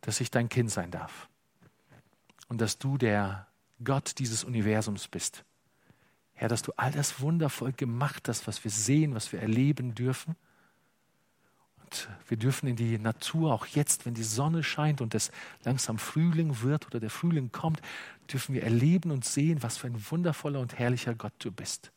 dass 0.02 0.22
ich 0.22 0.30
dein 0.30 0.48
Kind 0.48 0.70
sein 0.70 0.92
darf 0.92 1.28
und 2.50 2.62
dass 2.62 2.78
du 2.78 3.00
der 3.00 3.48
Gott 3.84 4.20
dieses 4.20 4.44
Universums 4.44 5.08
bist. 5.08 5.44
Herr, 6.34 6.50
dass 6.50 6.62
du 6.62 6.72
all 6.78 6.92
das 6.92 7.20
wundervoll 7.20 7.72
gemacht 7.72 8.28
hast, 8.28 8.46
was 8.46 8.64
wir 8.64 8.70
sehen, 8.70 9.16
was 9.16 9.32
wir 9.32 9.42
erleben 9.42 9.96
dürfen. 9.96 10.36
Und 11.92 12.08
wir 12.30 12.38
dürfen 12.38 12.68
in 12.68 12.78
die 12.78 12.98
Natur, 12.98 13.54
auch 13.54 13.66
jetzt, 13.66 14.06
wenn 14.06 14.14
die 14.14 14.24
Sonne 14.24 14.64
scheint 14.64 15.02
und 15.02 15.14
es 15.14 15.30
langsam 15.66 15.98
Frühling 15.98 16.62
wird 16.62 16.88
oder 16.88 17.02
der 17.02 17.10
Frühling 17.10 17.52
kommt, 17.52 17.82
dürfen 18.32 18.56
wir 18.56 18.64
erleben 18.64 19.12
und 19.12 19.26
sehen, 19.26 19.62
was 19.62 19.78
für 19.78 19.88
ein 19.88 20.06
wundervoller 20.10 20.62
und 20.62 20.80
herrlicher 20.80 21.14
Gott 21.16 21.34
du 21.40 21.52
bist. 21.52 21.92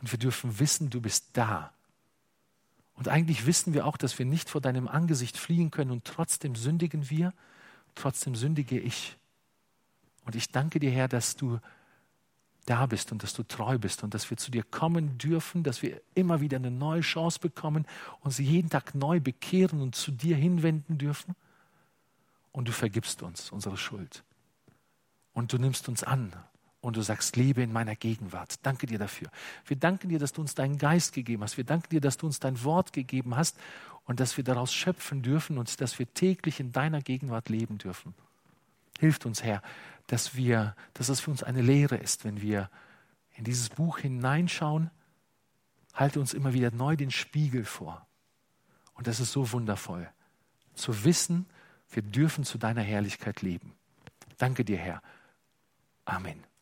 Und 0.00 0.10
wir 0.12 0.18
dürfen 0.18 0.58
wissen, 0.58 0.88
du 0.88 1.02
bist 1.02 1.26
da. 1.34 1.72
Und 2.94 3.08
eigentlich 3.08 3.44
wissen 3.44 3.74
wir 3.74 3.86
auch, 3.86 3.98
dass 3.98 4.18
wir 4.18 4.24
nicht 4.24 4.48
vor 4.48 4.62
deinem 4.62 4.88
Angesicht 4.88 5.36
fliehen 5.36 5.70
können 5.70 5.90
und 5.90 6.04
trotzdem 6.04 6.54
sündigen 6.54 7.10
wir, 7.10 7.34
trotzdem 7.94 8.34
sündige 8.34 8.78
ich. 8.78 9.18
Und 10.24 10.36
ich 10.36 10.48
danke 10.48 10.80
dir, 10.80 10.90
Herr, 10.90 11.08
dass 11.08 11.36
du 11.36 11.58
da 12.66 12.86
bist 12.86 13.12
und 13.12 13.22
dass 13.22 13.34
du 13.34 13.42
treu 13.42 13.78
bist 13.78 14.02
und 14.02 14.14
dass 14.14 14.30
wir 14.30 14.36
zu 14.36 14.50
dir 14.50 14.62
kommen 14.62 15.18
dürfen, 15.18 15.62
dass 15.62 15.82
wir 15.82 16.00
immer 16.14 16.40
wieder 16.40 16.56
eine 16.56 16.70
neue 16.70 17.02
Chance 17.02 17.38
bekommen, 17.38 17.86
uns 18.20 18.38
jeden 18.38 18.70
Tag 18.70 18.94
neu 18.94 19.20
bekehren 19.20 19.80
und 19.80 19.94
zu 19.94 20.10
dir 20.10 20.36
hinwenden 20.36 20.98
dürfen. 20.98 21.34
Und 22.52 22.68
du 22.68 22.72
vergibst 22.72 23.22
uns 23.22 23.50
unsere 23.50 23.76
Schuld. 23.76 24.24
Und 25.32 25.52
du 25.52 25.58
nimmst 25.58 25.88
uns 25.88 26.04
an 26.04 26.32
und 26.80 26.96
du 26.96 27.02
sagst, 27.02 27.36
lebe 27.36 27.62
in 27.62 27.72
meiner 27.72 27.96
Gegenwart. 27.96 28.56
Danke 28.62 28.86
dir 28.86 28.98
dafür. 28.98 29.28
Wir 29.66 29.76
danken 29.76 30.08
dir, 30.08 30.18
dass 30.18 30.32
du 30.32 30.40
uns 30.40 30.54
deinen 30.54 30.78
Geist 30.78 31.14
gegeben 31.14 31.42
hast. 31.42 31.56
Wir 31.56 31.64
danken 31.64 31.88
dir, 31.90 32.00
dass 32.00 32.16
du 32.16 32.26
uns 32.26 32.40
dein 32.40 32.62
Wort 32.62 32.92
gegeben 32.92 33.36
hast 33.36 33.58
und 34.04 34.20
dass 34.20 34.36
wir 34.36 34.44
daraus 34.44 34.72
schöpfen 34.72 35.22
dürfen 35.22 35.58
und 35.58 35.80
dass 35.80 35.98
wir 35.98 36.12
täglich 36.12 36.60
in 36.60 36.72
deiner 36.72 37.00
Gegenwart 37.00 37.48
leben 37.48 37.78
dürfen. 37.78 38.14
Hilft 38.98 39.26
uns, 39.26 39.42
Herr, 39.42 39.62
dass, 40.06 40.34
wir, 40.34 40.74
dass 40.92 41.08
es 41.08 41.20
für 41.20 41.30
uns 41.30 41.42
eine 41.42 41.62
Lehre 41.62 41.96
ist, 41.96 42.24
wenn 42.24 42.40
wir 42.40 42.70
in 43.36 43.44
dieses 43.44 43.70
Buch 43.70 43.98
hineinschauen. 43.98 44.90
Halte 45.92 46.20
uns 46.20 46.34
immer 46.34 46.52
wieder 46.52 46.70
neu 46.70 46.96
den 46.96 47.10
Spiegel 47.10 47.64
vor. 47.64 48.06
Und 48.94 49.06
das 49.06 49.20
ist 49.20 49.32
so 49.32 49.52
wundervoll, 49.52 50.08
zu 50.74 51.04
wissen, 51.04 51.46
wir 51.90 52.02
dürfen 52.02 52.44
zu 52.44 52.58
deiner 52.58 52.82
Herrlichkeit 52.82 53.42
leben. 53.42 53.74
Danke 54.38 54.64
dir, 54.64 54.78
Herr. 54.78 55.02
Amen. 56.04 56.53